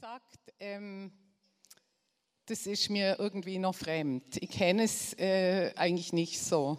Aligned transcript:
gesagt, 0.00 0.38
ähm, 0.60 1.10
das 2.46 2.68
ist 2.68 2.88
mir 2.88 3.16
irgendwie 3.18 3.58
noch 3.58 3.74
fremd. 3.74 4.22
Ich 4.40 4.48
kenne 4.48 4.84
es 4.84 5.12
äh, 5.18 5.72
eigentlich 5.74 6.12
nicht 6.12 6.40
so. 6.40 6.78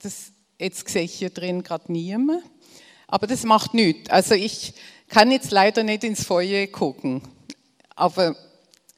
Das, 0.00 0.30
jetzt 0.60 0.88
sehe 0.88 1.02
ich 1.02 1.14
hier 1.14 1.30
drin 1.30 1.64
gerade 1.64 1.90
niemand, 1.90 2.44
aber 3.08 3.26
das 3.26 3.42
macht 3.42 3.74
nichts. 3.74 4.08
Also 4.10 4.34
ich 4.34 4.74
kann 5.08 5.32
jetzt 5.32 5.50
leider 5.50 5.82
nicht 5.82 6.04
ins 6.04 6.24
Feuer 6.24 6.68
gucken, 6.68 7.20
aber 7.96 8.36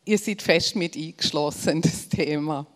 ihr 0.04 0.18
seid 0.18 0.42
fest 0.42 0.76
mit 0.76 0.94
eingeschlossen, 0.94 1.80
das 1.80 2.10
Thema. 2.10 2.66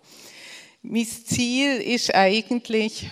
Mein 0.81 1.07
Ziel 1.07 1.83
ist 1.83 2.15
eigentlich, 2.15 3.11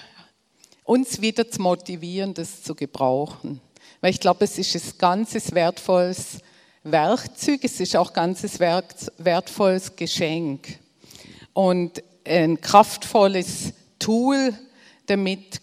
uns 0.83 1.21
wieder 1.21 1.51
zu 1.51 1.61
motivieren, 1.61 2.33
das 2.33 2.63
zu 2.63 2.75
gebrauchen. 2.75 3.61
Weil 4.01 4.11
ich 4.11 4.21
glaube, 4.21 4.45
es 4.45 4.59
ist 4.59 4.75
ein 4.75 4.99
ganzes 4.99 5.53
wertvolles 5.53 6.39
Werkzeug, 6.83 7.61
es 7.63 7.81
ist 7.81 7.97
auch 7.97 8.11
ein 8.11 8.15
ganzes 8.15 8.61
wertvolles 8.61 9.97
Geschenk. 9.97 10.79
Und 11.53 12.03
ein 12.25 12.61
kraftvolles 12.61 13.73
Tool, 13.99 14.53
damit 15.07 15.61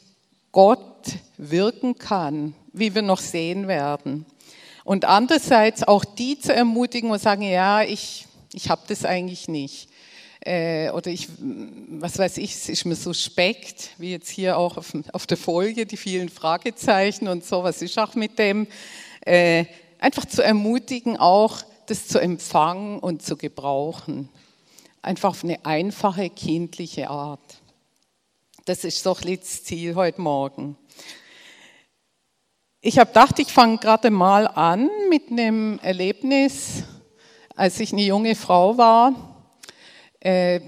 Gott 0.52 1.06
wirken 1.38 1.98
kann, 1.98 2.56
wie 2.72 2.96
wir 2.96 3.02
noch 3.02 3.20
sehen 3.20 3.68
werden. 3.68 4.26
Und 4.84 5.06
andererseits 5.06 5.84
auch 5.84 6.04
die 6.04 6.40
zu 6.40 6.54
ermutigen 6.54 7.12
und 7.12 7.22
sagen, 7.22 7.44
ja, 7.44 7.84
ich, 7.84 8.26
ich 8.54 8.70
habe 8.70 8.82
das 8.88 9.06
eigentlich 9.06 9.48
nicht 9.48 9.90
äh, 10.46 10.90
oder 10.92 11.08
ich, 11.08 11.30
was 11.40 12.18
weiß 12.20 12.38
ich, 12.38 12.54
es 12.54 12.70
ist 12.70 12.86
mir 12.86 12.96
suspekt, 12.96 13.92
wie 13.98 14.12
jetzt 14.12 14.30
hier 14.30 14.58
auch 14.58 14.78
auf, 14.78 14.94
auf, 15.14 15.26
der 15.26 15.38
Folie, 15.38 15.86
die 15.86 15.98
vielen 15.98 16.30
Fragezeichen 16.30 17.28
und 17.28 17.46
so, 17.46 17.64
was 17.64 17.82
ist 17.82 17.98
auch 17.98 18.16
mit 18.16 18.38
dem, 18.38 18.68
äh, 19.22 19.66
einfach 20.00 20.26
zu 20.26 20.44
ermutigen, 20.44 21.18
auch 21.18 21.64
das 21.88 22.08
zu 22.08 22.20
empfangen 22.20 23.00
und 23.00 23.22
zu 23.22 23.38
gebrauchen. 23.38 24.30
Einfach 25.02 25.30
auf 25.30 25.44
eine 25.44 25.66
einfache, 25.66 26.30
kindliche 26.30 27.10
Art. 27.10 27.62
Das 28.66 28.84
ist 28.84 29.06
doch 29.06 29.22
das 29.22 29.64
Ziel 29.64 29.96
heute 29.96 30.22
Morgen. 30.22 30.78
Ich 32.82 33.00
habe 33.00 33.08
gedacht, 33.08 33.40
ich 33.40 33.52
fange 33.52 33.78
gerade 33.78 34.12
mal 34.12 34.46
an 34.48 34.90
mit 35.10 35.32
einem 35.32 35.80
Erlebnis, 35.80 36.84
als 37.56 37.80
ich 37.80 37.94
eine 37.94 38.04
junge 38.04 38.36
Frau 38.36 38.78
war 38.78 39.33
äh, 40.24 40.60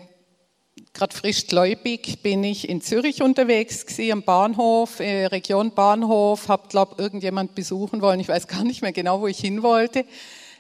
Gerade 0.94 1.14
frisch 1.14 1.48
gläubig 1.48 2.22
bin 2.24 2.44
ich 2.46 2.70
in 2.70 2.80
Zürich 2.82 3.22
unterwegs 3.22 3.86
gewesen, 3.86 4.14
am 4.14 4.24
Bahnhof, 4.24 5.02
äh, 5.02 5.26
Region 5.26 5.72
Bahnhof, 5.72 6.48
habe, 6.48 6.70
glaube 6.70 7.02
irgendjemand 7.02 7.54
besuchen 7.54 8.02
wollen. 8.02 8.22
Ich 8.22 8.30
weiß 8.30 8.48
gar 8.48 8.64
nicht 8.64 8.82
mehr 8.82 8.94
genau, 8.94 9.20
wo 9.20 9.28
ich 9.28 9.40
hin 9.40 9.62
wollte. 9.62 10.06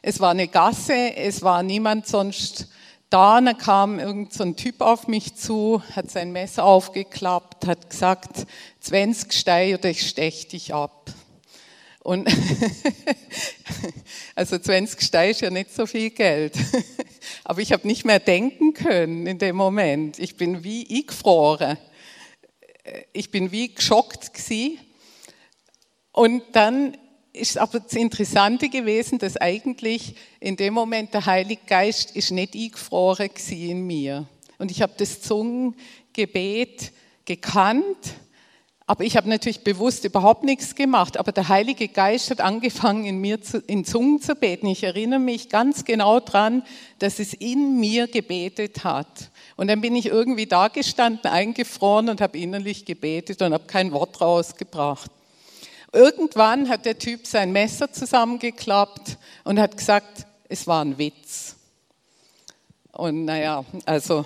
Es 0.01 0.19
war 0.19 0.31
eine 0.31 0.49
Gasse, 0.49 1.15
es 1.15 1.41
war 1.41 1.63
niemand 1.63 2.07
sonst 2.07 2.67
da. 3.09 3.39
Da 3.39 3.53
kam 3.53 3.97
irgend 3.97 4.33
so 4.33 4.43
Typ 4.51 4.81
auf 4.81 5.07
mich 5.07 5.35
zu, 5.35 5.81
hat 5.95 6.11
sein 6.11 6.33
Messer 6.33 6.65
aufgeklappt, 6.65 7.65
hat 7.65 7.89
gesagt, 7.89 8.45
20 8.81 9.31
Stei 9.31 9.73
oder 9.73 9.89
ich 9.89 10.05
stech 10.05 10.49
dich 10.49 10.73
ab. 10.73 11.13
Und 12.05 12.29
also 14.35 14.59
20 14.59 15.01
Stei 15.01 15.31
ist 15.31 15.41
ja 15.41 15.49
nicht 15.49 15.73
so 15.73 15.87
viel 15.87 16.11
Geld. 16.11 16.53
Aber 17.43 17.61
ich 17.61 17.71
habe 17.71 17.87
nicht 17.87 18.05
mehr 18.05 18.19
denken 18.19 18.75
können 18.75 19.25
in 19.25 19.39
dem 19.39 19.55
Moment. 19.55 20.19
Ich 20.19 20.37
bin 20.37 20.63
wie 20.63 20.87
eingefroren. 20.87 21.79
Ich 23.11 23.31
bin 23.31 23.51
wie 23.51 23.73
geschockt 23.73 24.35
gewesen. 24.35 24.77
Und 26.11 26.43
dann 26.51 26.95
ist 27.33 27.57
aber 27.57 27.79
das 27.79 27.93
Interessante 27.93 28.69
gewesen, 28.69 29.17
dass 29.17 29.35
eigentlich 29.35 30.15
in 30.39 30.57
dem 30.57 30.75
Moment 30.75 31.11
der 31.11 31.25
Heilige 31.25 31.63
Geist 31.65 32.15
ist 32.15 32.29
nicht 32.29 32.53
eingefroren 32.53 33.31
in 33.49 33.87
mir. 33.87 34.27
Und 34.59 34.69
ich 34.69 34.83
habe 34.83 34.93
das 34.95 35.21
Zungengebet 35.21 36.91
gekannt 37.25 38.13
aber 38.87 39.03
ich 39.03 39.17
habe 39.17 39.27
natürlich 39.27 39.63
bewusst 39.63 40.05
überhaupt 40.05 40.43
nichts 40.43 40.75
gemacht. 40.75 41.17
Aber 41.17 41.31
der 41.31 41.49
Heilige 41.49 41.87
Geist 41.87 42.29
hat 42.29 42.39
angefangen, 42.39 43.05
in 43.05 43.17
mir 43.17 43.41
zu, 43.41 43.57
in 43.57 43.83
Zungen 43.83 44.21
zu 44.21 44.35
beten. 44.35 44.67
Ich 44.67 44.83
erinnere 44.83 45.19
mich 45.19 45.49
ganz 45.49 45.85
genau 45.85 46.19
dran, 46.19 46.61
dass 46.99 47.17
es 47.17 47.33
in 47.33 47.79
mir 47.79 48.07
gebetet 48.07 48.83
hat. 48.83 49.31
Und 49.55 49.69
dann 49.69 49.81
bin 49.81 49.95
ich 49.95 50.05
irgendwie 50.05 50.45
da 50.45 50.67
gestanden, 50.67 51.31
eingefroren 51.31 52.09
und 52.09 52.21
habe 52.21 52.37
innerlich 52.37 52.85
gebetet 52.85 53.41
und 53.41 53.53
habe 53.53 53.65
kein 53.65 53.91
Wort 53.91 54.21
rausgebracht. 54.21 55.09
Irgendwann 55.91 56.69
hat 56.69 56.85
der 56.85 56.99
Typ 56.99 57.25
sein 57.25 57.51
Messer 57.51 57.91
zusammengeklappt 57.91 59.17
und 59.45 59.59
hat 59.59 59.77
gesagt, 59.77 60.27
es 60.47 60.67
war 60.67 60.85
ein 60.85 60.99
Witz. 60.99 61.55
Und 62.91 63.25
naja, 63.25 63.65
also 63.85 64.25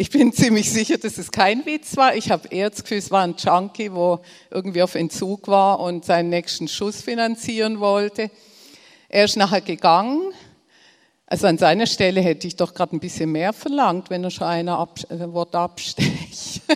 ich 0.00 0.08
bin 0.08 0.32
ziemlich 0.32 0.70
sicher, 0.70 0.96
dass 0.96 1.18
es 1.18 1.30
kein 1.30 1.66
Witz 1.66 1.94
war. 1.98 2.16
Ich 2.16 2.30
habe 2.30 2.48
eher 2.48 2.70
das 2.70 2.82
Gefühl, 2.82 2.96
es 2.98 3.10
war 3.10 3.22
ein 3.22 3.34
Junkie, 3.36 3.92
wo 3.92 4.20
irgendwie 4.50 4.82
auf 4.82 4.94
Entzug 4.94 5.46
war 5.46 5.78
und 5.78 6.06
seinen 6.06 6.30
nächsten 6.30 6.68
Schuss 6.68 7.02
finanzieren 7.02 7.80
wollte. 7.80 8.30
Er 9.10 9.26
ist 9.26 9.36
nachher 9.36 9.60
gegangen. 9.60 10.32
Also 11.26 11.46
an 11.46 11.58
seiner 11.58 11.86
Stelle 11.86 12.22
hätte 12.22 12.46
ich 12.46 12.56
doch 12.56 12.72
gerade 12.72 12.96
ein 12.96 13.00
bisschen 13.00 13.30
mehr 13.30 13.52
verlangt, 13.52 14.08
wenn 14.08 14.24
er 14.24 14.30
schon 14.30 14.46
ein 14.46 14.68
Wort 14.68 15.54
abstecht. 15.54 16.62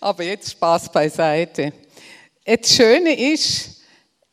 Aber 0.00 0.24
jetzt 0.24 0.50
Spaß 0.50 0.90
beiseite. 0.90 1.72
Das 2.44 2.74
Schöne 2.74 3.32
ist, 3.32 3.82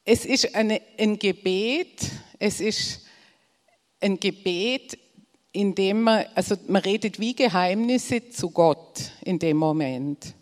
es 0.04 0.26
ist 0.26 0.56
eine, 0.56 0.82
ein 0.98 1.20
Gebet, 1.20 2.02
es 2.40 2.60
ist 2.60 3.02
ein 4.02 4.20
Gebet, 4.20 4.98
indem 5.52 6.04
man, 6.04 6.26
also 6.36 6.56
man 6.68 6.82
redet 6.82 7.20
wie 7.20 7.36
Geheimnisse 7.36 8.30
zu 8.30 8.52
Gott 8.52 9.12
in 9.24 9.40
dem 9.40 9.58
Moment. 9.58 10.36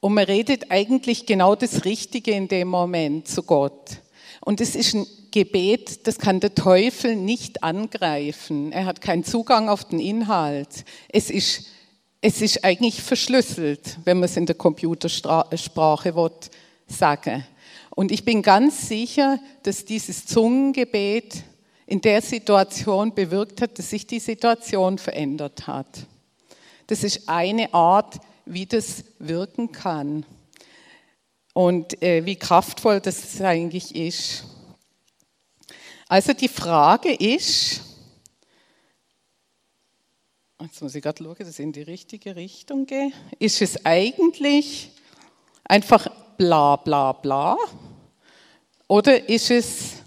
Und 0.00 0.14
man 0.14 0.24
redet 0.24 0.70
eigentlich 0.70 1.26
genau 1.26 1.54
das 1.54 1.84
Richtige 1.84 2.32
in 2.32 2.48
dem 2.48 2.68
Moment 2.68 3.28
zu 3.28 3.42
Gott. 3.42 3.98
Und 4.40 4.60
es 4.60 4.74
ist 4.74 4.94
ein 4.94 5.06
Gebet, 5.30 6.06
das 6.06 6.18
kann 6.18 6.40
der 6.40 6.54
Teufel 6.54 7.14
nicht 7.14 7.62
angreifen. 7.62 8.72
Er 8.72 8.86
hat 8.86 9.00
keinen 9.00 9.24
Zugang 9.24 9.68
auf 9.68 9.84
den 9.84 10.00
Inhalt. 10.00 10.84
Es 11.08 11.30
ist, 11.30 11.66
es 12.20 12.42
ist 12.42 12.64
eigentlich 12.64 13.00
verschlüsselt, 13.00 13.98
wenn 14.04 14.18
man 14.18 14.24
es 14.24 14.36
in 14.36 14.46
der 14.46 14.56
Computersprache 14.56 16.14
wird, 16.16 16.50
sagen. 16.86 17.46
Und 17.90 18.10
ich 18.10 18.24
bin 18.24 18.42
ganz 18.42 18.88
sicher, 18.88 19.38
dass 19.62 19.84
dieses 19.84 20.26
Zungengebet 20.26 21.44
in 21.86 22.00
der 22.00 22.22
Situation 22.22 23.14
bewirkt 23.14 23.60
hat, 23.60 23.78
dass 23.78 23.90
sich 23.90 24.06
die 24.06 24.20
Situation 24.20 24.98
verändert 24.98 25.66
hat. 25.66 26.06
Das 26.86 27.04
ist 27.04 27.28
eine 27.28 27.72
Art, 27.74 28.20
wie 28.44 28.66
das 28.66 29.04
wirken 29.18 29.72
kann 29.72 30.26
und 31.54 32.02
äh, 32.02 32.24
wie 32.24 32.36
kraftvoll 32.36 33.00
das 33.00 33.40
eigentlich 33.40 33.94
ist. 33.94 34.44
Also 36.08 36.32
die 36.32 36.48
Frage 36.48 37.14
ist, 37.14 37.80
jetzt 40.60 40.82
muss 40.82 40.94
ich 40.94 41.02
gerade 41.02 41.22
schauen, 41.22 41.36
dass 41.38 41.58
ich 41.58 41.64
in 41.64 41.72
die 41.72 41.82
richtige 41.82 42.36
Richtung 42.36 42.86
gehe, 42.86 43.12
ist 43.38 43.62
es 43.62 43.84
eigentlich 43.86 44.90
einfach 45.64 46.08
bla 46.36 46.76
bla 46.76 47.12
bla 47.12 47.56
oder 48.88 49.28
ist 49.28 49.50
es 49.50 50.01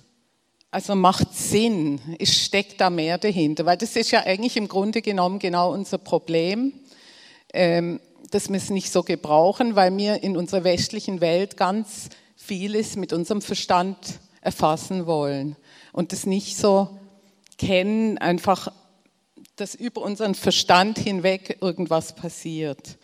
also 0.76 0.94
macht 0.94 1.34
Sinn, 1.34 2.02
es 2.20 2.36
steckt 2.36 2.82
da 2.82 2.90
mehr 2.90 3.18
dahinter, 3.18 3.66
weil 3.66 3.78
das 3.78 3.96
ist 3.96 4.12
ja 4.12 4.26
eigentlich 4.26 4.58
im 4.58 4.68
Grunde 4.68 5.02
genommen 5.02 5.40
genau 5.40 5.72
unser 5.72 5.98
Problem, 5.98 6.74
ähm, 7.54 8.02
dass 8.32 8.50
wir 8.50 8.58
es 8.58 8.70
nicht 8.72 8.92
so 8.92 9.02
gebrauchen, 9.02 9.78
weil 9.78 9.96
wir 9.96 10.22
in 10.22 10.36
unserer 10.36 10.66
westlichen 10.66 11.22
Welt 11.22 11.56
ganz 11.56 12.10
vieles 12.36 12.98
mit 12.98 13.14
unserem 13.14 13.42
Verstand 13.42 14.20
erfassen 14.42 15.06
wollen 15.06 15.56
und 15.94 16.12
das 16.12 16.26
nicht 16.26 16.58
so 16.58 16.90
kennen, 17.58 18.18
einfach, 18.18 18.70
dass 19.56 19.76
über 19.76 20.02
unseren 20.02 20.36
Verstand 20.36 21.00
hinweg 21.00 21.60
irgendwas 21.62 22.18
passiert. 22.18 22.98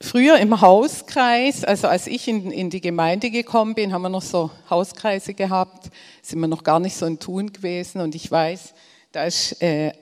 Früher 0.00 0.38
im 0.38 0.60
Hauskreis, 0.60 1.64
also 1.64 1.86
als 1.86 2.06
ich 2.06 2.26
in, 2.28 2.50
in, 2.50 2.68
die 2.68 2.80
Gemeinde 2.80 3.30
gekommen 3.30 3.74
bin, 3.74 3.92
haben 3.92 4.02
wir 4.02 4.08
noch 4.08 4.22
so 4.22 4.50
Hauskreise 4.68 5.34
gehabt, 5.34 5.90
sind 6.20 6.40
wir 6.40 6.48
noch 6.48 6.64
gar 6.64 6.80
nicht 6.80 6.96
so 6.96 7.06
in 7.06 7.18
Tun 7.20 7.52
gewesen 7.52 8.00
und 8.00 8.14
ich 8.14 8.30
weiß, 8.30 8.74
da 9.12 9.24
ist, 9.24 9.62
äh, 9.62 9.92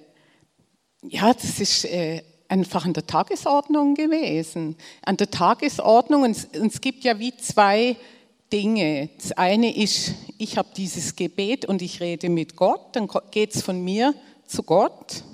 ja, 1.03 1.33
das 1.35 1.61
ist 1.61 1.85
äh, 1.85 2.23
einfach 2.49 2.85
an 2.85 2.95
der 2.95 3.07
Tagesordnung 3.07 3.95
gewesen. 3.95 4.77
An 5.03 5.17
der 5.17 5.31
Tagesordnung, 5.31 6.23
und 6.23 6.49
und 6.59 6.73
es 6.73 6.81
gibt 6.81 7.05
ja 7.05 7.19
wie 7.19 7.37
zwei 7.37 7.97
Dinge. 8.53 9.11
Das 9.19 9.33
eine 9.33 9.75
ist, 9.75 10.15
ich 10.39 10.59
habe 10.59 10.69
dieses 10.77 11.17
Gebet 11.17 11.65
und 11.65 11.83
ich 11.83 12.01
rede 12.01 12.29
mit 12.29 12.57
Gott, 12.57 12.95
dann 12.95 13.09
geht 13.31 13.55
es 13.55 13.63
von 13.63 13.83
mir 13.83 14.15
zu 14.47 14.63
Gott. 14.63 15.25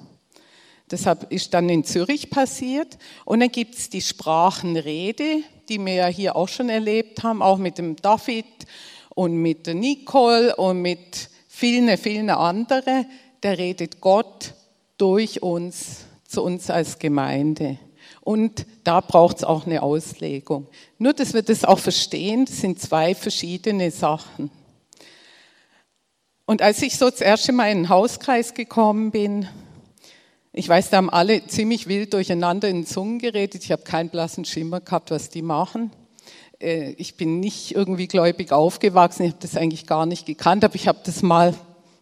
Das 0.88 1.06
ist 1.30 1.54
dann 1.54 1.68
in 1.68 1.84
Zürich 1.84 2.30
passiert. 2.30 2.98
Und 3.24 3.40
dann 3.40 3.50
gibt 3.50 3.74
es 3.74 3.90
die 3.90 4.00
Sprachenrede, 4.00 5.42
die 5.68 5.84
wir 5.84 5.94
ja 5.94 6.06
hier 6.06 6.36
auch 6.36 6.48
schon 6.48 6.68
erlebt 6.68 7.22
haben, 7.22 7.42
auch 7.42 7.58
mit 7.58 7.78
dem 7.78 7.96
David 7.96 8.46
und 9.14 9.34
mit 9.34 9.66
der 9.66 9.74
Nicole 9.74 10.56
und 10.56 10.80
mit 10.80 11.28
vielen, 11.48 11.96
vielen 11.98 12.30
anderen, 12.30 13.06
da 13.40 13.50
redet 13.50 14.00
Gott 14.00 14.54
durch 14.96 15.42
uns, 15.42 16.04
zu 16.26 16.42
uns 16.42 16.70
als 16.70 16.98
Gemeinde. 16.98 17.78
Und 18.20 18.66
da 18.84 19.00
braucht 19.00 19.38
es 19.38 19.44
auch 19.44 19.66
eine 19.66 19.82
Auslegung. 19.82 20.66
Nur, 20.98 21.14
dass 21.14 21.34
wir 21.34 21.42
das 21.42 21.64
auch 21.64 21.78
verstehen, 21.78 22.44
das 22.44 22.60
sind 22.60 22.80
zwei 22.80 23.14
verschiedene 23.14 23.90
Sachen. 23.90 24.50
Und 26.44 26.62
als 26.62 26.80
ich 26.82 26.96
so 26.96 27.10
das 27.10 27.20
erste 27.20 27.52
Mal 27.52 27.70
in 27.70 27.78
den 27.78 27.88
Hauskreis 27.88 28.54
gekommen 28.54 29.10
bin, 29.10 29.48
ich 30.52 30.68
weiß, 30.68 30.90
da 30.90 30.96
haben 30.96 31.10
alle 31.10 31.46
ziemlich 31.46 31.88
wild 31.88 32.14
durcheinander 32.14 32.68
in 32.68 32.86
Zungen 32.86 33.18
geredet. 33.18 33.64
Ich 33.64 33.72
habe 33.72 33.82
keinen 33.82 34.08
blassen 34.08 34.44
Schimmer 34.44 34.80
gehabt, 34.80 35.10
was 35.10 35.28
die 35.28 35.42
machen. 35.42 35.92
Äh, 36.60 36.92
ich 36.92 37.16
bin 37.16 37.40
nicht 37.40 37.74
irgendwie 37.74 38.08
gläubig 38.08 38.52
aufgewachsen. 38.52 39.24
Ich 39.24 39.32
habe 39.32 39.42
das 39.42 39.56
eigentlich 39.56 39.86
gar 39.86 40.06
nicht 40.06 40.26
gekannt, 40.26 40.64
aber 40.64 40.74
ich 40.74 40.88
habe 40.88 41.00
das 41.04 41.22
mal 41.22 41.54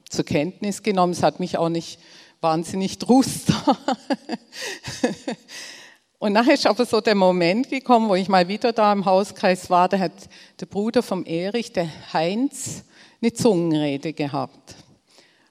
zur 0.09 0.25
Kenntnis 0.25 0.83
genommen. 0.83 1.13
Es 1.13 1.23
hat 1.23 1.41
mich 1.41 1.59
auch 1.59 1.69
nicht 1.69 1.99
wahnsinnig 2.41 2.99
trust. 2.99 3.53
Und 6.19 6.33
nachher 6.33 6.55
ist 6.55 6.67
aber 6.67 6.87
so 6.87 7.01
der 7.01 7.15
Moment 7.15 7.69
gekommen, 7.69 8.09
wo 8.09 8.15
ich 8.15 8.29
mal 8.29 8.49
wieder 8.49 8.73
da 8.73 8.93
im 8.93 9.05
Hauskreis 9.05 9.69
war. 9.69 9.89
Da 9.89 9.99
hat 9.99 10.13
der 10.61 10.67
Bruder 10.67 11.03
vom 11.03 11.27
Erich, 11.27 11.73
der 11.73 11.89
Heinz, 12.13 12.85
eine 13.21 13.33
Zungenrede 13.33 14.13
gehabt. 14.13 14.77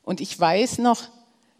Und 0.03 0.21
ich 0.21 0.39
weiß 0.39 0.80
noch, 0.80 1.03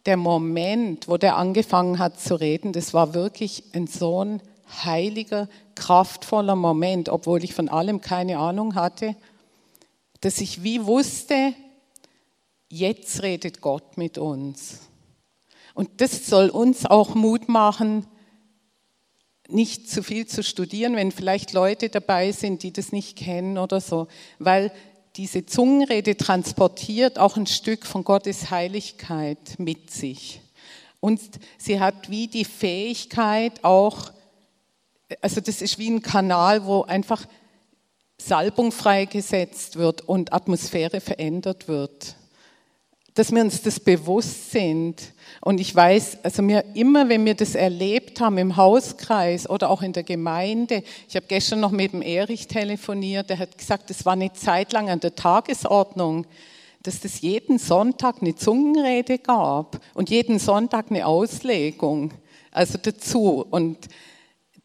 der 0.06 0.18
Moment, 0.18 1.08
wo 1.08 1.18
der 1.18 1.38
angefangen 1.38 2.00
hat 2.00 2.20
zu 2.20 2.36
reden, 2.40 2.74
das 2.74 2.94
war 2.94 3.14
wirklich 3.14 3.64
ein 3.74 3.88
so 3.88 4.24
ein 4.24 4.42
heiliger, 4.84 5.48
kraftvoller 5.76 6.56
Moment, 6.56 7.10
obwohl 7.10 7.44
ich 7.44 7.54
von 7.54 7.70
allem 7.70 8.02
keine 8.02 8.40
Ahnung 8.40 8.76
hatte, 8.76 9.16
dass 10.22 10.40
ich 10.40 10.64
wie 10.64 10.86
wusste, 10.86 11.54
jetzt 12.70 13.22
redet 13.24 13.62
Gott 13.62 13.98
mit 13.98 14.18
uns. 14.18 14.82
Und 15.74 16.02
das 16.02 16.28
soll 16.28 16.50
uns 16.50 16.86
auch 16.86 17.16
Mut 17.16 17.50
machen, 17.50 18.08
nicht 19.48 19.90
zu 19.90 20.02
viel 20.02 20.26
zu 20.26 20.42
studieren, 20.42 20.96
wenn 20.96 21.12
vielleicht 21.12 21.54
Leute 21.54 21.90
dabei 21.90 22.32
sind, 22.32 22.64
die 22.64 22.74
das 22.74 22.92
nicht 22.92 23.18
kennen 23.18 23.58
oder 23.58 23.80
so, 23.82 24.08
weil 24.40 24.72
diese 25.18 25.46
Zungenrede 25.46 26.18
transportiert 26.18 27.20
auch 27.20 27.38
ein 27.38 27.48
Stück 27.48 27.86
von 27.86 28.04
Gottes 28.04 28.52
Heiligkeit 28.52 29.58
mit 29.58 29.92
sich. 29.92 30.42
Und 31.00 31.22
sie 31.58 31.80
hat 31.80 32.10
wie 32.10 32.28
die 32.28 32.46
Fähigkeit 32.46 33.64
auch, 33.64 34.12
also 35.22 35.40
das 35.40 35.62
ist 35.62 35.78
wie 35.78 35.90
ein 35.90 36.02
Kanal, 36.02 36.66
wo 36.66 36.84
einfach 36.84 37.26
Salbung 38.18 38.72
freigesetzt 38.72 39.78
wird 39.78 40.02
und 40.02 40.34
Atmosphäre 40.34 41.00
verändert 41.00 41.68
wird 41.68 42.16
dass 43.16 43.32
wir 43.32 43.42
uns 43.42 43.62
das 43.62 43.80
bewusst 43.80 44.52
sind. 44.52 45.14
Und 45.42 45.60
ich 45.60 45.74
weiß, 45.74 46.20
also 46.24 46.42
mir 46.42 46.64
immer, 46.76 47.08
wenn 47.10 47.26
wir 47.26 47.34
das 47.34 47.56
erlebt 47.56 48.20
haben 48.20 48.38
im 48.38 48.58
Hauskreis 48.58 49.50
oder 49.50 49.70
auch 49.70 49.82
in 49.82 49.94
der 49.94 50.04
Gemeinde, 50.04 50.84
ich 51.08 51.16
habe 51.16 51.26
gestern 51.28 51.62
noch 51.62 51.72
mit 51.72 51.94
dem 51.94 52.02
Erich 52.02 52.48
telefoniert, 52.48 53.30
der 53.30 53.40
hat 53.40 53.58
gesagt, 53.58 53.90
es 53.90 54.06
war 54.06 54.14
eine 54.14 54.34
Zeit 54.34 54.74
lang 54.74 54.90
an 54.90 55.00
der 55.00 55.16
Tagesordnung, 55.16 56.28
dass 56.84 57.04
es 57.04 57.22
jeden 57.22 57.58
Sonntag 57.58 58.22
eine 58.22 58.36
Zungenrede 58.36 59.18
gab 59.18 59.80
und 59.94 60.10
jeden 60.10 60.38
Sonntag 60.38 60.92
eine 60.92 61.08
Auslegung, 61.08 62.14
also 62.52 62.78
dazu. 62.78 63.46
Und 63.50 63.88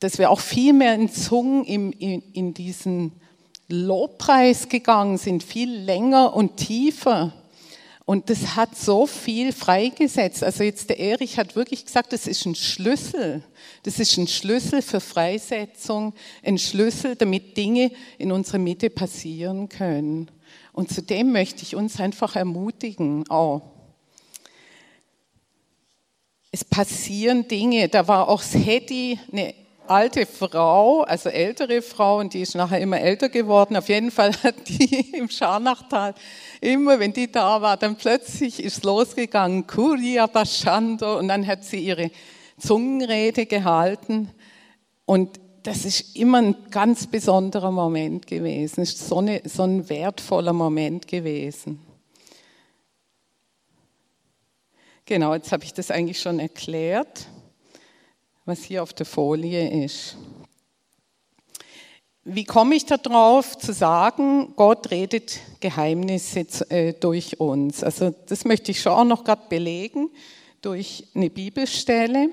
dass 0.00 0.18
wir 0.18 0.30
auch 0.30 0.40
viel 0.40 0.72
mehr 0.72 0.94
in 0.94 1.08
Zungen 1.08 1.64
in, 1.64 1.92
in, 1.92 2.22
in 2.32 2.54
diesen 2.54 3.12
Lobpreis 3.68 4.68
gegangen 4.68 5.18
sind, 5.18 5.44
viel 5.44 5.72
länger 5.72 6.34
und 6.34 6.56
tiefer. 6.56 7.32
Und 8.10 8.28
das 8.28 8.56
hat 8.56 8.76
so 8.76 9.06
viel 9.06 9.52
freigesetzt. 9.52 10.42
Also 10.42 10.64
jetzt 10.64 10.88
der 10.88 10.98
Erich 10.98 11.38
hat 11.38 11.54
wirklich 11.54 11.84
gesagt, 11.84 12.12
das 12.12 12.26
ist 12.26 12.44
ein 12.44 12.56
Schlüssel. 12.56 13.44
Das 13.84 14.00
ist 14.00 14.16
ein 14.16 14.26
Schlüssel 14.26 14.82
für 14.82 14.98
Freisetzung, 14.98 16.12
ein 16.42 16.58
Schlüssel, 16.58 17.14
damit 17.14 17.56
Dinge 17.56 17.92
in 18.18 18.32
unserer 18.32 18.58
Mitte 18.58 18.90
passieren 18.90 19.68
können. 19.68 20.28
Und 20.72 20.92
zudem 20.92 21.30
möchte 21.30 21.62
ich 21.62 21.76
uns 21.76 22.00
einfach 22.00 22.34
ermutigen, 22.34 23.22
oh, 23.30 23.60
es 26.50 26.64
passieren 26.64 27.46
Dinge. 27.46 27.88
Da 27.88 28.08
war 28.08 28.28
auch 28.28 28.42
Hedi, 28.42 29.20
eine 29.30 29.54
alte 29.90 30.24
Frau, 30.24 31.02
also 31.02 31.28
ältere 31.28 31.82
Frau, 31.82 32.18
und 32.18 32.32
die 32.32 32.40
ist 32.40 32.54
nachher 32.54 32.80
immer 32.80 33.00
älter 33.00 33.28
geworden. 33.28 33.76
Auf 33.76 33.88
jeden 33.88 34.10
Fall 34.10 34.32
hat 34.42 34.68
die 34.68 35.10
im 35.16 35.28
Scharnachtal, 35.28 36.14
immer 36.60 36.98
wenn 36.98 37.12
die 37.12 37.30
da 37.30 37.60
war, 37.62 37.76
dann 37.76 37.96
plötzlich 37.96 38.62
ist 38.62 38.84
losgegangen, 38.84 39.66
Kuria 39.66 40.26
Bashando, 40.26 41.18
und 41.18 41.28
dann 41.28 41.46
hat 41.46 41.64
sie 41.64 41.78
ihre 41.78 42.10
Zungenrede 42.58 43.46
gehalten. 43.46 44.30
Und 45.06 45.40
das 45.62 45.84
ist 45.84 46.16
immer 46.16 46.38
ein 46.38 46.56
ganz 46.70 47.06
besonderer 47.06 47.70
Moment 47.70 48.26
gewesen. 48.26 48.82
Es 48.82 48.94
ist 48.94 49.08
so, 49.08 49.18
eine, 49.18 49.42
so 49.44 49.62
ein 49.62 49.88
wertvoller 49.88 50.52
Moment 50.52 51.06
gewesen. 51.06 51.80
Genau, 55.04 55.34
jetzt 55.34 55.50
habe 55.52 55.64
ich 55.64 55.74
das 55.74 55.90
eigentlich 55.90 56.20
schon 56.20 56.38
erklärt 56.38 57.26
was 58.50 58.64
hier 58.64 58.82
auf 58.82 58.92
der 58.92 59.06
Folie 59.06 59.84
ist. 59.84 60.16
Wie 62.24 62.44
komme 62.44 62.74
ich 62.74 62.84
darauf 62.84 63.56
zu 63.56 63.72
sagen, 63.72 64.52
Gott 64.54 64.90
redet 64.90 65.40
Geheimnisse 65.60 66.46
äh, 66.68 66.92
durch 66.92 67.40
uns? 67.40 67.82
Also 67.82 68.14
das 68.26 68.44
möchte 68.44 68.72
ich 68.72 68.82
schon 68.82 68.92
auch 68.92 69.04
noch 69.04 69.24
gerade 69.24 69.48
belegen 69.48 70.10
durch 70.60 71.08
eine 71.14 71.30
Bibelstelle. 71.30 72.28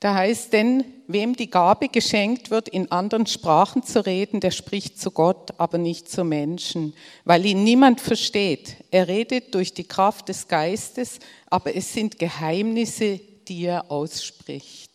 Da 0.00 0.14
heißt 0.14 0.52
denn, 0.52 0.82
wem 1.06 1.36
die 1.36 1.48
Gabe 1.48 1.88
geschenkt 1.88 2.50
wird, 2.50 2.68
in 2.68 2.90
anderen 2.90 3.26
Sprachen 3.26 3.84
zu 3.84 4.04
reden, 4.04 4.40
der 4.40 4.50
spricht 4.50 5.00
zu 5.00 5.12
Gott, 5.12 5.52
aber 5.58 5.78
nicht 5.78 6.10
zu 6.10 6.24
Menschen, 6.24 6.92
weil 7.24 7.46
ihn 7.46 7.62
niemand 7.62 8.00
versteht. 8.00 8.78
Er 8.90 9.06
redet 9.06 9.54
durch 9.54 9.74
die 9.74 9.84
Kraft 9.84 10.28
des 10.28 10.48
Geistes, 10.48 11.20
aber 11.48 11.76
es 11.76 11.92
sind 11.92 12.18
Geheimnisse, 12.18 13.20
die 13.46 13.66
er 13.66 13.92
ausspricht. 13.92 14.91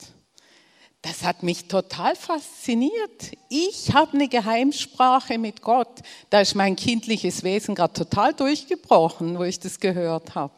Das 1.02 1.24
hat 1.24 1.44
mich 1.44 1.68
total 1.68 2.16
fasziniert. 2.16 3.32
Ich 3.50 3.94
habe 3.94 4.14
eine 4.14 4.28
Geheimsprache 4.28 5.38
mit 5.38 5.62
Gott. 5.62 6.02
Da 6.30 6.42
ist 6.42 6.56
mein 6.56 6.76
kindliches 6.76 7.44
Wesen 7.44 7.76
gerade 7.76 7.94
total 7.94 8.34
durchgebrochen, 8.34 9.38
wo 9.38 9.44
ich 9.44 9.60
das 9.60 9.80
gehört 9.80 10.36
habe. 10.36 10.54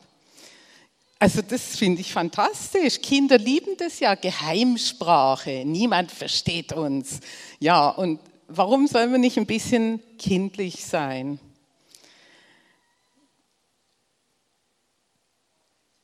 Also 1.19 1.41
das 1.41 1.75
finde 1.75 1.99
ich 1.99 2.13
fantastisch. 2.13 3.01
Kinder 3.01 3.37
lieben 3.37 3.75
das 3.77 3.99
ja, 3.99 4.15
Geheimsprache. 4.15 5.63
Niemand 5.65 6.11
versteht 6.11 6.71
uns. 6.71 7.19
Ja, 7.59 7.89
und 7.89 8.21
warum 8.47 8.87
sollen 8.87 9.11
wir 9.11 9.19
nicht 9.19 9.37
ein 9.37 9.45
bisschen 9.45 10.01
kindlich 10.17 10.85
sein? 10.85 11.39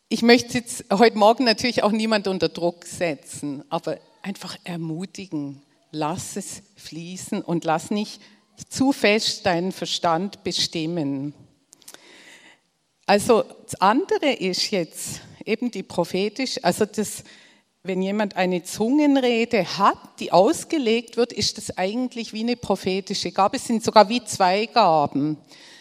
Ich 0.09 0.21
möchte 0.21 0.57
jetzt 0.57 0.85
heute 0.91 1.17
Morgen 1.17 1.45
natürlich 1.45 1.81
auch 1.81 1.91
niemand 1.91 2.27
unter 2.27 2.49
Druck 2.49 2.85
setzen, 2.85 3.63
aber 3.69 3.97
einfach 4.25 4.57
ermutigen. 4.63 5.61
Lass 5.91 6.35
es 6.35 6.63
fließen 6.77 7.43
und 7.43 7.63
lass 7.63 7.91
nicht 7.91 8.19
zu 8.69 8.91
fest 8.91 9.45
deinen 9.45 9.71
Verstand 9.71 10.43
bestimmen. 10.43 11.33
Also 13.05 13.43
das 13.63 13.79
andere 13.79 14.31
ist 14.31 14.71
jetzt 14.71 15.21
eben 15.45 15.69
die 15.69 15.83
prophetisch, 15.83 16.57
also 16.63 16.85
das, 16.85 17.23
wenn 17.83 18.01
jemand 18.01 18.35
eine 18.35 18.63
Zungenrede 18.63 19.77
hat, 19.77 20.19
die 20.19 20.31
ausgelegt 20.31 21.17
wird, 21.17 21.31
ist 21.31 21.59
das 21.59 21.77
eigentlich 21.77 22.33
wie 22.33 22.41
eine 22.41 22.55
prophetische 22.55 23.31
Gabe. 23.31 23.57
Es 23.57 23.65
sind 23.65 23.83
sogar 23.83 24.09
wie 24.09 24.23
zwei 24.25 24.65
Gaben. 24.65 25.37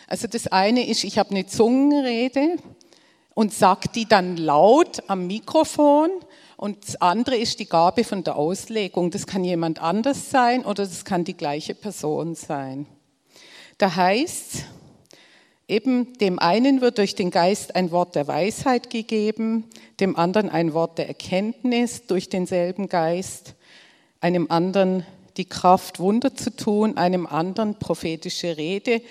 Also 0.06 0.28
das 0.28 0.48
eine 0.48 0.86
ist, 0.86 1.02
ich 1.04 1.18
habe 1.18 1.30
eine 1.30 1.46
Zungenrede 1.46 2.58
und 3.32 3.54
sage 3.54 3.88
die 3.88 4.06
dann 4.06 4.36
laut 4.36 5.02
am 5.08 5.26
Mikrofon 5.26 6.10
und 6.64 6.88
das 6.88 6.97
andere 6.97 7.37
ist 7.37 7.61
die 7.61 7.68
Gabe 7.68 8.04
von 8.04 8.25
der 8.25 8.37
Auslegung. 8.37 9.11
Das 9.11 9.26
kann 9.26 9.44
jemand 9.44 9.83
anders 9.83 10.30
sein 10.30 10.64
oder 10.64 10.87
das 10.87 11.04
kann 11.04 11.23
die 11.23 11.37
gleiche 11.37 11.75
Person 11.75 12.35
sein. 12.35 12.87
Da 13.76 13.94
heißt, 13.94 14.64
eben 15.68 16.16
dem 16.21 16.38
einen 16.38 16.80
wird 16.80 16.97
durch 16.97 17.14
den 17.14 17.30
Geist 17.30 17.76
ein 17.76 17.90
Wort 17.90 18.14
der 18.14 18.28
Weisheit 18.28 18.88
gegeben, 18.88 19.64
dem 20.00 20.16
anderen 20.16 20.49
ein 20.49 20.73
Wort 20.73 20.97
der 20.97 21.06
Erkenntnis 21.06 22.06
durch 22.06 22.30
denselben 22.30 22.88
Geist, 22.88 23.56
einem 24.23 24.50
anderen 24.50 25.04
die 25.37 25.44
Kraft, 25.44 26.00
Wunder 26.00 26.35
zu 26.35 26.56
tun, 26.56 26.97
einem 26.97 27.26
anderen 27.26 27.78
prophetische 27.78 28.56
Rede, 28.56 29.02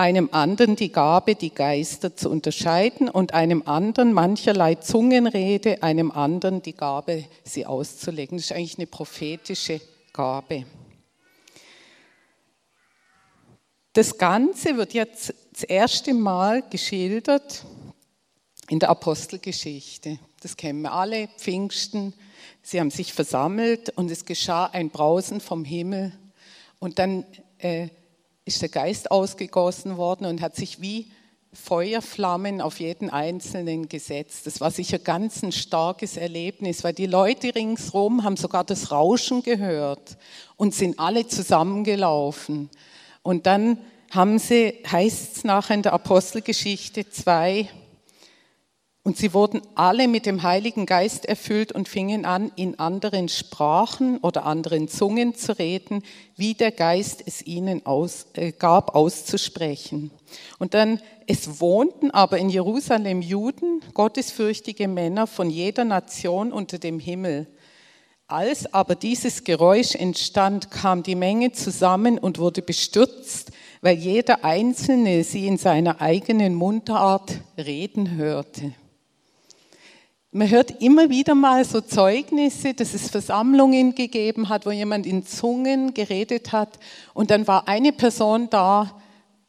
einem 0.00 0.30
anderen 0.32 0.76
die 0.76 0.90
Gabe, 0.90 1.34
die 1.34 1.52
Geister 1.52 2.16
zu 2.16 2.30
unterscheiden 2.30 3.10
und 3.10 3.34
einem 3.34 3.64
anderen 3.66 4.14
mancherlei 4.14 4.76
Zungenrede, 4.76 5.82
einem 5.82 6.10
anderen 6.10 6.62
die 6.62 6.72
Gabe, 6.72 7.26
sie 7.44 7.66
auszulegen. 7.66 8.38
Das 8.38 8.46
ist 8.46 8.52
eigentlich 8.52 8.78
eine 8.78 8.86
prophetische 8.86 9.82
Gabe. 10.14 10.64
Das 13.92 14.16
Ganze 14.16 14.78
wird 14.78 14.94
jetzt 14.94 15.34
das 15.52 15.64
erste 15.64 16.14
Mal 16.14 16.62
geschildert 16.70 17.66
in 18.70 18.78
der 18.78 18.88
Apostelgeschichte. 18.88 20.18
Das 20.40 20.56
kennen 20.56 20.80
wir 20.80 20.92
alle, 20.92 21.28
Pfingsten. 21.36 22.14
Sie 22.62 22.80
haben 22.80 22.90
sich 22.90 23.12
versammelt 23.12 23.90
und 23.90 24.10
es 24.10 24.24
geschah 24.24 24.64
ein 24.64 24.88
Brausen 24.88 25.42
vom 25.42 25.62
Himmel. 25.62 26.12
Und 26.78 26.98
dann 26.98 27.26
äh, 27.58 27.88
ist 28.50 28.62
der 28.62 28.68
Geist 28.68 29.10
ausgegossen 29.10 29.96
worden 29.96 30.26
und 30.26 30.40
hat 30.40 30.56
sich 30.56 30.80
wie 30.80 31.10
Feuerflammen 31.52 32.60
auf 32.60 32.78
jeden 32.78 33.10
Einzelnen 33.10 33.88
gesetzt. 33.88 34.46
Das 34.46 34.60
war 34.60 34.70
sicher 34.70 34.98
ganz 34.98 35.42
ein 35.42 35.52
starkes 35.52 36.16
Erlebnis, 36.16 36.84
weil 36.84 36.92
die 36.92 37.06
Leute 37.06 37.54
ringsherum 37.54 38.22
haben 38.22 38.36
sogar 38.36 38.62
das 38.62 38.92
Rauschen 38.92 39.42
gehört 39.42 40.16
und 40.56 40.74
sind 40.74 40.98
alle 40.98 41.26
zusammengelaufen. 41.26 42.70
Und 43.22 43.46
dann 43.46 43.78
haben 44.10 44.38
sie, 44.38 44.82
heißt 44.90 45.36
es 45.36 45.44
nachher 45.44 45.74
in 45.74 45.82
der 45.82 45.92
Apostelgeschichte 45.92 47.08
2, 47.08 47.68
und 49.02 49.16
sie 49.16 49.32
wurden 49.32 49.62
alle 49.76 50.08
mit 50.08 50.26
dem 50.26 50.42
Heiligen 50.42 50.84
Geist 50.84 51.24
erfüllt 51.24 51.72
und 51.72 51.88
fingen 51.88 52.26
an, 52.26 52.52
in 52.56 52.78
anderen 52.78 53.30
Sprachen 53.30 54.18
oder 54.18 54.44
anderen 54.44 54.88
Zungen 54.88 55.34
zu 55.34 55.58
reden, 55.58 56.02
wie 56.36 56.52
der 56.52 56.70
Geist 56.70 57.22
es 57.26 57.40
ihnen 57.40 57.86
aus, 57.86 58.26
äh, 58.34 58.52
gab, 58.52 58.94
auszusprechen. 58.94 60.10
Und 60.58 60.74
dann, 60.74 61.00
es 61.26 61.60
wohnten 61.60 62.10
aber 62.10 62.36
in 62.36 62.50
Jerusalem 62.50 63.22
Juden, 63.22 63.80
gottesfürchtige 63.94 64.86
Männer 64.86 65.26
von 65.26 65.48
jeder 65.48 65.84
Nation 65.86 66.52
unter 66.52 66.78
dem 66.78 66.98
Himmel. 66.98 67.46
Als 68.26 68.72
aber 68.72 68.96
dieses 68.96 69.44
Geräusch 69.44 69.94
entstand, 69.94 70.70
kam 70.70 71.02
die 71.02 71.16
Menge 71.16 71.52
zusammen 71.52 72.18
und 72.18 72.38
wurde 72.38 72.60
bestürzt, 72.60 73.50
weil 73.80 73.96
jeder 73.96 74.44
Einzelne 74.44 75.24
sie 75.24 75.46
in 75.46 75.56
seiner 75.56 76.02
eigenen 76.02 76.54
Mundart 76.54 77.40
reden 77.56 78.16
hörte. 78.16 78.74
Man 80.32 80.48
hört 80.48 80.80
immer 80.80 81.10
wieder 81.10 81.34
mal 81.34 81.64
so 81.64 81.80
Zeugnisse, 81.80 82.72
dass 82.72 82.94
es 82.94 83.10
Versammlungen 83.10 83.96
gegeben 83.96 84.48
hat, 84.48 84.64
wo 84.64 84.70
jemand 84.70 85.04
in 85.04 85.26
Zungen 85.26 85.92
geredet 85.92 86.52
hat 86.52 86.78
und 87.14 87.32
dann 87.32 87.48
war 87.48 87.66
eine 87.66 87.92
Person 87.92 88.48
da 88.48 89.00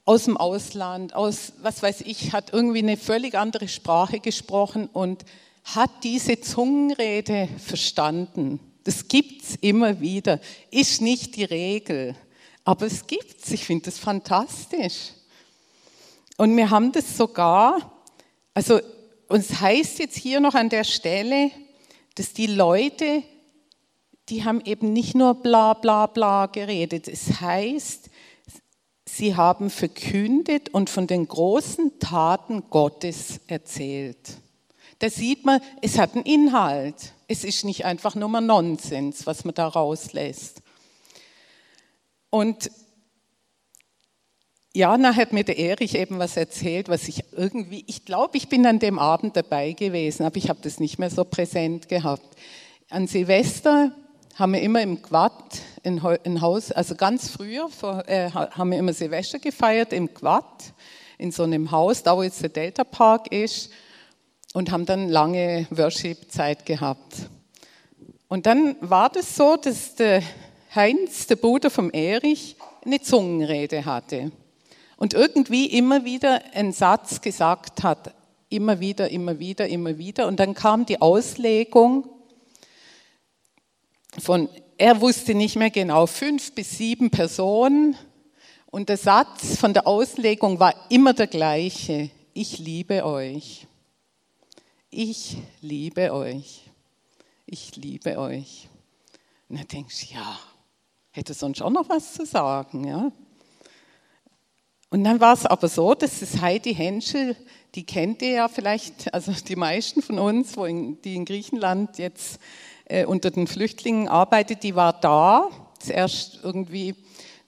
aus 0.06 0.24
dem 0.24 0.38
Ausland, 0.38 1.14
aus, 1.14 1.54
was 1.62 1.84
weiß 1.84 2.02
ich, 2.02 2.34
hat 2.34 2.52
irgendwie 2.52 2.80
eine 2.80 2.98
völlig 2.98 3.36
andere 3.36 3.68
Sprache 3.68 4.20
gesprochen 4.20 4.90
und 4.92 5.24
hat 5.64 5.92
diese 6.02 6.42
Zungenrede 6.42 7.48
verstanden. 7.64 8.60
Das 8.84 9.08
gibt's 9.08 9.56
immer 9.62 10.02
wieder, 10.02 10.40
ist 10.72 11.00
nicht 11.00 11.36
die 11.36 11.44
Regel, 11.44 12.16
aber 12.64 12.88
es 12.88 13.06
gibt's. 13.06 13.52
Ich 13.52 13.66
finde 13.66 13.86
das 13.86 14.00
fantastisch. 14.00 15.12
Und 16.38 16.58
wir 16.58 16.72
haben 16.72 16.92
das 16.92 17.16
sogar, 17.16 17.92
also 18.56 18.80
und 19.32 19.40
es 19.40 19.62
heißt 19.62 20.00
jetzt 20.00 20.18
hier 20.18 20.42
noch 20.42 20.56
an 20.56 20.68
der 20.70 20.84
Stelle, 20.84 21.52
dass 22.16 22.34
die 22.34 22.48
Leute, 22.48 23.24
die 24.28 24.44
haben 24.44 24.62
eben 24.66 24.92
nicht 24.92 25.16
nur 25.16 25.36
bla 25.36 25.74
bla 25.74 26.08
bla 26.08 26.48
geredet. 26.48 27.08
Es 27.08 27.40
heißt, 27.40 28.10
sie 29.06 29.36
haben 29.36 29.70
verkündet 29.70 30.70
und 30.70 30.90
von 30.90 31.08
den 31.08 31.30
großen 31.30 32.00
Taten 32.00 32.70
Gottes 32.70 33.40
erzählt. 33.48 34.38
Da 35.00 35.10
sieht 35.10 35.46
man, 35.46 35.62
es 35.82 35.98
hat 35.98 36.14
einen 36.14 36.26
Inhalt. 36.26 37.14
Es 37.30 37.46
ist 37.46 37.64
nicht 37.64 37.86
einfach 37.86 38.16
nur 38.16 38.28
mal 38.28 38.42
Nonsens, 38.42 39.26
was 39.26 39.46
man 39.46 39.56
da 39.56 39.68
rauslässt. 39.68 40.62
Und 42.30 42.70
ja, 44.74 44.98
nachher 44.98 45.24
hat 45.24 45.34
mir 45.34 45.44
der 45.44 45.58
Erich 45.58 45.96
eben 45.96 46.18
was 46.20 46.38
erzählt, 46.38 46.88
was 46.88 47.08
ich 47.08 47.26
irgendwie, 47.34 47.84
ich 47.88 48.06
glaube, 48.06 48.38
ich 48.38 48.48
bin 48.48 48.66
an 48.66 48.80
dem 48.80 49.00
Abend 49.00 49.36
dabei 49.36 49.74
gewesen, 49.74 50.26
aber 50.26 50.38
ich 50.38 50.48
habe 50.48 50.60
das 50.62 50.80
nicht 50.80 50.98
mehr 50.98 51.10
so 51.10 51.26
präsent 51.26 51.90
gehabt. 51.90 52.38
An 52.90 53.08
Silvester 53.08 53.92
haben 54.36 54.54
wir 54.54 54.62
immer 54.62 54.82
im 54.82 55.02
Quad 55.02 55.34
ein 55.84 56.42
Haus, 56.42 56.72
also 56.72 56.96
ganz 56.96 57.30
früher 57.30 57.68
vor, 57.68 58.08
äh, 58.08 58.32
haben 58.32 58.72
wir 58.72 58.78
immer 58.78 58.94
Silvester 58.94 59.40
gefeiert 59.40 59.92
im 59.92 60.14
Quad, 60.14 60.46
in 61.18 61.32
so 61.32 61.44
einem 61.44 61.72
Haus, 61.72 62.04
da 62.04 62.16
wo 62.16 62.24
jetzt 62.24 62.42
der 62.42 62.50
Delta 62.50 62.86
Park 62.86 63.32
ist, 63.32 63.72
und 64.54 64.72
haben 64.72 64.86
dann 64.86 65.10
lange 65.10 65.68
Worship-Zeit 65.70 66.66
gehabt. 66.66 67.30
Und 68.28 68.46
dann 68.46 68.78
war 68.80 69.10
das 69.10 69.36
so, 69.36 69.58
dass 69.58 69.96
der 69.96 70.24
Heinz, 70.74 71.28
der 71.28 71.36
Bruder 71.36 71.70
vom 71.70 71.92
Erich, 71.92 72.56
eine 72.86 73.02
Zungenrede 73.02 73.86
hatte 73.86 74.32
und 75.02 75.16
irgendwie 75.16 75.66
immer 75.66 76.06
wieder 76.06 76.44
einen 76.54 76.74
Satz 76.74 77.22
gesagt 77.22 77.82
hat, 77.82 78.14
immer 78.50 78.80
wieder, 78.80 79.10
immer 79.10 79.40
wieder, 79.40 79.68
immer 79.68 79.98
wieder. 79.98 80.28
Und 80.28 80.40
dann 80.40 80.54
kam 80.54 80.86
die 80.86 81.02
Auslegung 81.02 82.08
von, 84.20 84.48
er 84.78 85.02
wusste 85.02 85.34
nicht 85.34 85.56
mehr 85.56 85.72
genau, 85.72 86.06
fünf 86.06 86.52
bis 86.52 86.78
sieben 86.78 87.10
Personen. 87.10 87.98
Und 88.68 88.90
der 88.90 88.98
Satz 88.98 89.58
von 89.58 89.74
der 89.74 89.88
Auslegung 89.88 90.60
war 90.60 90.76
immer 90.92 91.16
der 91.16 91.26
gleiche. 91.26 92.12
Ich 92.36 92.60
liebe 92.60 93.04
euch. 93.04 93.66
Ich 94.92 95.36
liebe 95.62 96.14
euch. 96.14 96.62
Ich 97.48 97.76
liebe 97.76 98.20
euch. 98.20 98.70
Und 99.50 99.58
dann 99.58 99.68
denkst 99.68 100.10
du, 100.10 100.14
ja, 100.14 100.40
hätte 101.10 101.34
sonst 101.34 101.64
auch 101.64 101.72
noch 101.72 101.90
was 101.90 102.14
zu 102.14 102.24
sagen, 102.24 102.84
ja? 102.88 103.12
Und 104.92 105.06
dann 105.06 105.22
war 105.22 105.34
es 105.34 105.46
aber 105.46 105.70
so, 105.70 105.94
dass 105.96 106.20
das 106.20 106.42
Heidi 106.42 106.76
Henschel, 106.76 107.38
die 107.76 107.86
kennt 107.86 108.22
ihr 108.22 108.32
ja 108.32 108.48
vielleicht, 108.50 109.14
also 109.14 109.32
die 109.32 109.56
meisten 109.56 110.02
von 110.02 110.20
uns, 110.20 110.58
in, 110.58 111.02
die 111.02 111.16
in 111.16 111.24
Griechenland 111.24 111.98
jetzt 111.98 112.42
äh, 112.86 113.06
unter 113.06 113.32
den 113.32 113.48
Flüchtlingen 113.48 114.10
arbeitet, 114.10 114.64
die 114.64 114.76
war 114.76 114.92
da, 114.92 115.50
zuerst 115.80 116.42
irgendwie, 116.44 116.94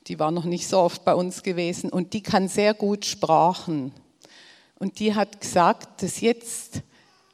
die 0.07 0.19
war 0.19 0.31
noch 0.31 0.45
nicht 0.45 0.69
so 0.69 0.79
oft 0.79 1.03
bei 1.03 1.13
uns 1.13 1.43
gewesen 1.43 1.89
und 1.89 2.13
die 2.13 2.23
kann 2.23 2.47
sehr 2.47 2.73
gut 2.73 3.05
Sprachen. 3.05 3.91
Und 4.79 5.00
die 5.00 5.13
hat 5.13 5.41
gesagt, 5.41 6.01
dass 6.01 6.21
jetzt 6.21 6.81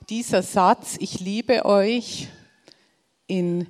dieser 0.10 0.42
Satz, 0.42 0.96
ich 1.00 1.20
liebe 1.20 1.66
euch, 1.66 2.30
in, 3.28 3.68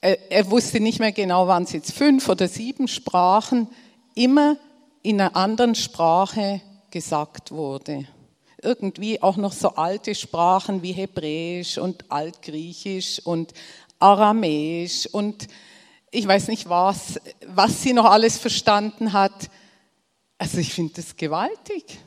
äh, 0.00 0.16
er 0.30 0.50
wusste 0.50 0.80
nicht 0.80 1.00
mehr 1.00 1.12
genau, 1.12 1.48
waren 1.48 1.64
es 1.64 1.72
jetzt 1.72 1.92
fünf 1.92 2.30
oder 2.30 2.48
sieben 2.48 2.88
Sprachen, 2.88 3.68
immer 4.14 4.56
in 5.02 5.20
einer 5.20 5.36
anderen 5.36 5.74
Sprache 5.74 6.60
gesagt 6.90 7.52
wurde. 7.52 8.06
Irgendwie 8.62 9.22
auch 9.22 9.36
noch 9.36 9.52
so 9.52 9.70
alte 9.70 10.14
Sprachen 10.14 10.82
wie 10.82 10.92
Hebräisch 10.92 11.78
und 11.78 12.10
Altgriechisch 12.10 13.20
und 13.24 13.54
Aramäisch 13.98 15.06
und 15.06 15.48
ich 16.10 16.26
weiß 16.26 16.48
nicht 16.48 16.68
was, 16.68 17.20
was 17.46 17.82
sie 17.82 17.92
noch 17.92 18.06
alles 18.06 18.36
verstanden 18.36 19.12
hat. 19.12 19.48
Also 20.38 20.58
ich 20.58 20.74
finde 20.74 20.94
das 20.94 21.16
gewaltig, 21.16 21.98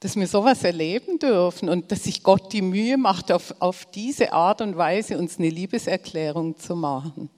dass 0.00 0.16
wir 0.16 0.26
sowas 0.26 0.62
erleben 0.62 1.18
dürfen 1.18 1.68
und 1.68 1.90
dass 1.90 2.04
sich 2.04 2.22
Gott 2.22 2.52
die 2.52 2.62
Mühe 2.62 2.98
macht, 2.98 3.32
auf, 3.32 3.54
auf 3.60 3.86
diese 3.86 4.32
Art 4.32 4.60
und 4.60 4.76
Weise 4.76 5.18
uns 5.18 5.38
eine 5.38 5.48
Liebeserklärung 5.48 6.58
zu 6.58 6.76
machen. 6.76 7.30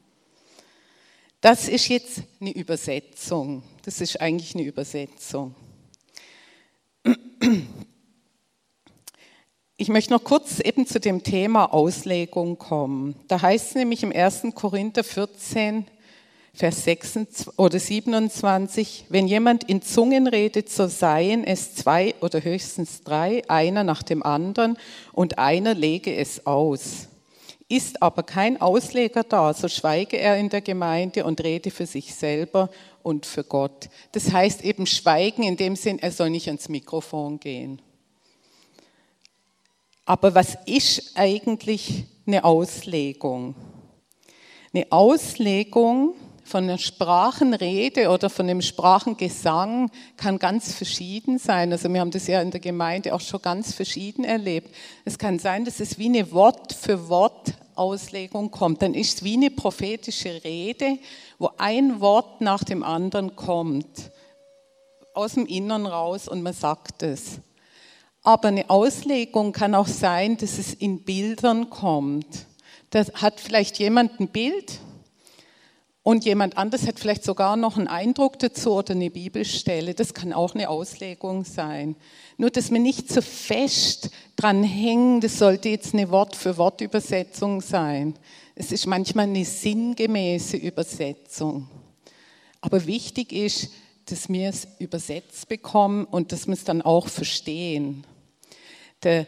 Das 1.41 1.69
ist 1.69 1.89
jetzt 1.89 2.23
eine 2.41 2.51
Übersetzung. 2.51 3.63
Das 3.85 4.01
ist 4.01 4.21
eigentlich 4.21 4.57
eine 4.57 4.65
Übersetzung. 4.65 5.55
Ich 9.77 9.89
möchte 9.89 10.13
noch 10.13 10.25
kurz 10.25 10.59
eben 10.59 10.85
zu 10.85 10.99
dem 10.99 11.23
Thema 11.23 11.73
Auslegung 11.73 12.59
kommen. 12.59 13.15
Da 13.29 13.41
heißt 13.41 13.69
es 13.69 13.75
nämlich 13.77 14.03
im 14.03 14.11
1. 14.13 14.49
Korinther 14.57 15.05
14, 15.05 15.87
Vers 16.55 16.83
26 16.83 17.57
oder 17.57 17.79
27, 17.79 19.05
wenn 19.09 19.29
jemand 19.29 19.63
in 19.63 19.81
Zungen 19.81 20.27
redet, 20.27 20.71
so 20.71 20.89
seien 20.89 21.45
es 21.45 21.77
zwei 21.77 22.17
oder 22.21 22.43
höchstens 22.43 23.03
drei, 23.05 23.49
einer 23.49 23.85
nach 23.85 24.03
dem 24.03 24.25
anderen, 24.25 24.77
und 25.13 25.39
einer 25.39 25.75
lege 25.75 26.17
es 26.17 26.47
aus. 26.47 27.08
Ist 27.69 28.01
aber 28.01 28.23
kein 28.23 28.61
Ausleger 28.61 29.25
da, 29.25 29.53
so 29.53 29.69
schweige 29.69 30.17
er 30.17 30.39
in 30.39 30.49
der 30.49 30.63
Gemeinde 30.63 31.25
und 31.25 31.43
rede 31.43 31.71
für 31.71 31.87
sich 31.87 32.15
selber 32.15 32.71
und 33.03 33.27
für 33.27 33.45
Gott. 33.45 33.91
Das 34.13 34.33
heißt 34.33 34.65
eben 34.65 34.87
schweigen 34.87 35.43
in 35.43 35.57
dem 35.57 35.77
Sinn, 35.77 35.99
er 35.99 36.11
soll 36.11 36.31
nicht 36.31 36.47
ans 36.49 36.71
Mikrofon 36.71 37.39
gehen. 37.39 37.83
Aber 40.07 40.35
was 40.35 40.57
ist 40.65 41.13
eigentlich 41.17 42.05
eine 42.27 42.43
Auslegung? 42.45 43.55
Eine 44.73 44.87
Auslegung 44.91 46.15
von 46.49 46.65
einer 46.65 46.79
Sprachenrede 46.79 48.09
oder 48.09 48.31
von 48.31 48.49
einem 48.49 48.63
Sprachengesang 48.63 49.91
kann 50.17 50.39
ganz 50.39 50.73
verschieden 50.73 51.39
sein. 51.39 51.71
Also 51.73 51.93
wir 51.93 52.01
haben 52.01 52.11
das 52.11 52.27
ja 52.27 52.41
in 52.41 52.51
der 52.51 52.61
Gemeinde 52.61 53.15
auch 53.15 53.21
schon 53.21 53.43
ganz 53.43 53.75
verschieden 53.75 54.25
erlebt. 54.25 54.75
Es 55.05 55.19
kann 55.19 55.39
sein, 55.39 55.65
dass 55.65 55.79
es 55.79 55.99
wie 55.99 56.07
eine 56.07 56.33
Wort 56.33 56.73
für 56.73 57.09
Wort 57.09 57.53
Auslegung 57.75 58.51
kommt. 58.51 58.83
Dann 58.83 58.95
ist 58.95 59.19
es 59.19 59.25
wie 59.25 59.35
eine 59.35 59.51
prophetische 59.51 60.43
Rede, 60.43 60.99
wo 61.39 61.51
ein 61.59 62.01
Wort 62.01 62.41
nach 62.41 62.65
dem 62.65 62.83
anderen 62.83 63.37
kommt 63.37 64.11
aus 65.15 65.35
dem 65.35 65.47
Innern 65.47 65.85
raus 65.85 66.29
und 66.29 66.43
man 66.43 66.55
sagt 66.55 67.03
es. 67.03 67.41
Aber 68.23 68.49
eine 68.49 68.71
Auslegung 68.71 69.53
kann 69.53 69.75
auch 69.75 69.87
sein, 69.87 70.37
dass 70.37 70.59
es 70.59 70.75
in 70.75 71.03
Bildern 71.05 71.71
kommt. 71.71 72.47
Da 72.91 73.05
hat 73.15 73.41
vielleicht 73.41 73.79
jemand 73.79 74.19
ein 74.19 74.29
Bild 74.29 74.81
und 76.03 76.25
jemand 76.25 76.57
anders 76.57 76.87
hat 76.87 76.99
vielleicht 76.99 77.25
sogar 77.25 77.57
noch 77.57 77.77
einen 77.77 77.89
Eindruck 77.89 78.39
dazu 78.39 78.73
oder 78.73 78.95
eine 78.95 79.11
Bibelstelle. 79.11 79.95
Das 79.95 80.15
kann 80.15 80.33
auch 80.33 80.55
eine 80.55 80.71
Auslegung 80.71 81.45
sein. 81.45 81.97
Nur, 82.39 82.51
dass 82.51 82.71
wir 82.71 82.79
nicht 82.79 83.13
so 83.13 83.21
fest 83.21 84.11
dran 84.37 84.63
hängen, 84.63 85.21
das 85.21 85.39
sollte 85.39 85.69
jetzt 85.69 85.93
eine 85.93 86.11
Wort-für-Wort-Übersetzung 86.11 87.61
sein. 87.61 88.15
Es 88.55 88.73
ist 88.73 88.87
manchmal 88.87 89.27
eine 89.27 89.45
sinngemäße 89.45 90.57
Übersetzung. 90.57 91.69
Aber 92.61 92.87
wichtig 92.87 93.33
ist, 93.33 93.71
dass 94.07 94.29
wir 94.29 94.49
es 94.49 94.67
übersetzt 94.79 95.49
bekommen 95.49 96.05
und 96.05 96.33
dass 96.33 96.47
wir 96.47 96.55
es 96.55 96.65
dann 96.65 96.81
auch 96.81 97.09
verstehen. 97.09 98.05
Der 99.03 99.27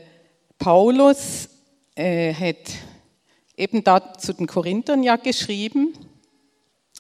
Paulus 0.59 1.49
äh, 1.95 2.33
hat 2.33 2.57
eben 3.57 3.85
da 3.85 4.15
zu 4.15 4.33
den 4.33 4.47
Korinthern 4.47 5.03
ja 5.03 5.17
geschrieben. 5.17 5.95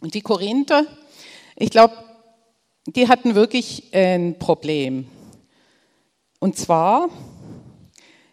Und 0.00 0.14
die 0.14 0.23
Korinther, 0.23 0.87
ich 1.57 1.71
glaube, 1.71 1.95
die 2.87 3.09
hatten 3.09 3.35
wirklich 3.35 3.92
ein 3.92 4.38
Problem. 4.38 5.07
Und 6.38 6.57
zwar 6.57 7.09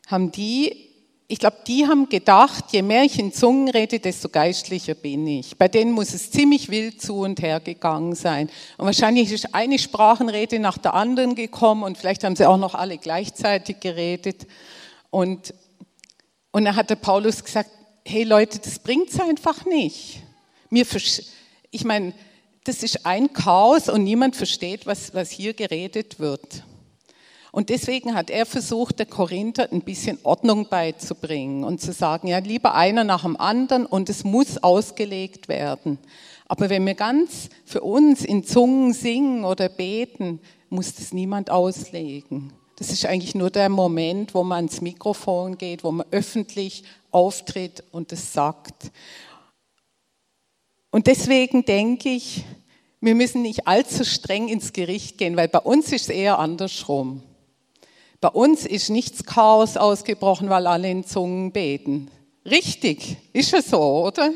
haben 0.07 0.31
die 0.31 0.87
ich 1.29 1.39
glaube, 1.39 1.57
die 1.67 1.85
haben 1.85 2.07
gedacht, 2.07 2.71
je 2.71 2.81
mehr 2.81 3.03
ich 3.03 3.19
in 3.19 3.33
Zungen 3.33 3.67
rede, 3.67 3.99
desto 3.99 4.29
geistlicher 4.29 4.95
bin 4.95 5.27
ich. 5.27 5.57
Bei 5.57 5.67
denen 5.67 5.91
muss 5.91 6.13
es 6.13 6.31
ziemlich 6.31 6.69
wild 6.69 7.01
zu 7.01 7.17
und 7.17 7.41
her 7.41 7.59
gegangen 7.59 8.15
sein. 8.15 8.49
Und 8.77 8.85
wahrscheinlich 8.85 9.29
ist 9.33 9.53
eine 9.53 9.77
Sprachenrede 9.77 10.59
nach 10.59 10.77
der 10.77 10.93
anderen 10.93 11.35
gekommen 11.35 11.83
und 11.83 11.97
vielleicht 11.97 12.23
haben 12.23 12.37
sie 12.37 12.45
auch 12.45 12.57
noch 12.57 12.75
alle 12.75 12.97
gleichzeitig 12.97 13.81
geredet. 13.81 14.47
Und, 15.09 15.53
und 16.51 16.63
dann 16.63 16.77
hat 16.77 16.89
der 16.89 16.95
Paulus 16.95 17.43
gesagt, 17.43 17.71
hey 18.05 18.23
Leute, 18.23 18.59
das 18.59 18.79
bringt 18.79 19.09
es 19.09 19.19
einfach 19.19 19.65
nicht. 19.65 20.21
Mir 20.69 20.85
ich 21.71 21.83
meine, 21.83 22.13
das 22.63 22.83
ist 22.83 23.05
ein 23.05 23.31
Chaos 23.33 23.89
und 23.89 24.03
niemand 24.03 24.35
versteht, 24.35 24.85
was, 24.85 25.13
was 25.13 25.31
hier 25.31 25.53
geredet 25.53 26.19
wird. 26.19 26.63
Und 27.51 27.69
deswegen 27.69 28.13
hat 28.13 28.29
er 28.29 28.45
versucht, 28.45 28.99
der 28.99 29.05
Korinther 29.05 29.71
ein 29.71 29.81
bisschen 29.81 30.19
Ordnung 30.23 30.67
beizubringen 30.69 31.63
und 31.63 31.81
zu 31.81 31.93
sagen, 31.93 32.27
ja, 32.27 32.39
lieber 32.39 32.75
einer 32.75 33.03
nach 33.03 33.23
dem 33.23 33.37
anderen 33.37 33.85
und 33.85 34.09
es 34.09 34.23
muss 34.23 34.57
ausgelegt 34.57 35.47
werden. 35.47 35.97
Aber 36.47 36.69
wenn 36.69 36.85
wir 36.85 36.93
ganz 36.93 37.49
für 37.65 37.81
uns 37.81 38.23
in 38.23 38.43
Zungen 38.43 38.93
singen 38.93 39.43
oder 39.43 39.69
beten, 39.69 40.39
muss 40.69 40.95
das 40.95 41.13
niemand 41.13 41.49
auslegen. 41.49 42.53
Das 42.77 42.91
ist 42.91 43.05
eigentlich 43.05 43.33
nur 43.33 43.49
der 43.49 43.69
Moment, 43.69 44.35
wo 44.35 44.43
man 44.43 44.57
ans 44.57 44.81
Mikrofon 44.81 45.57
geht, 45.57 45.83
wo 45.83 45.91
man 45.91 46.05
öffentlich 46.11 46.83
auftritt 47.11 47.83
und 47.91 48.11
es 48.11 48.33
sagt. 48.33 48.91
Und 50.97 51.05
deswegen 51.05 51.63
denke 51.63 52.09
ich, 52.09 52.43
wir 53.01 53.13
müssen 53.13 53.43
nicht 53.43 53.67
allzu 53.67 54.03
streng 54.03 54.47
ins 54.47 54.73
Gericht 54.73 55.19
gehen, 55.19 55.37
weil 55.37 55.47
bei 55.47 55.59
uns 55.59 55.91
ist 55.91 56.05
es 56.05 56.09
eher 56.09 56.39
andersrum. 56.39 57.21
Bei 58.19 58.29
uns 58.29 58.65
ist 58.65 58.89
nichts 58.89 59.23
Chaos 59.23 59.77
ausgebrochen, 59.77 60.49
weil 60.49 60.65
alle 60.65 60.89
in 60.89 61.03
Zungen 61.03 61.51
beten. 61.51 62.09
Richtig, 62.45 63.17
ist 63.31 63.53
es 63.53 63.69
so, 63.69 64.07
oder? 64.07 64.31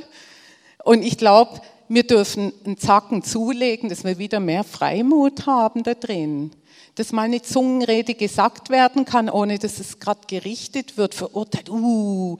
Und 0.83 1.01
ich 1.03 1.17
glaube, 1.17 1.61
wir 1.89 2.03
dürfen 2.03 2.53
einen 2.63 2.77
Zacken 2.77 3.23
zulegen, 3.23 3.89
dass 3.89 4.03
wir 4.03 4.19
wieder 4.19 4.39
mehr 4.39 4.63
Freimut 4.63 5.47
haben 5.47 5.81
da 5.81 5.95
drin. 5.95 6.51
Dass 6.93 7.11
mal 7.11 7.23
eine 7.23 7.41
Zungenrede 7.41 8.13
gesagt 8.13 8.69
werden 8.69 9.05
kann, 9.05 9.31
ohne 9.31 9.57
dass 9.57 9.79
es 9.79 9.97
gerade 9.97 10.27
gerichtet 10.27 10.95
wird, 10.95 11.15
verurteilt, 11.15 11.71
uh, 11.71 12.37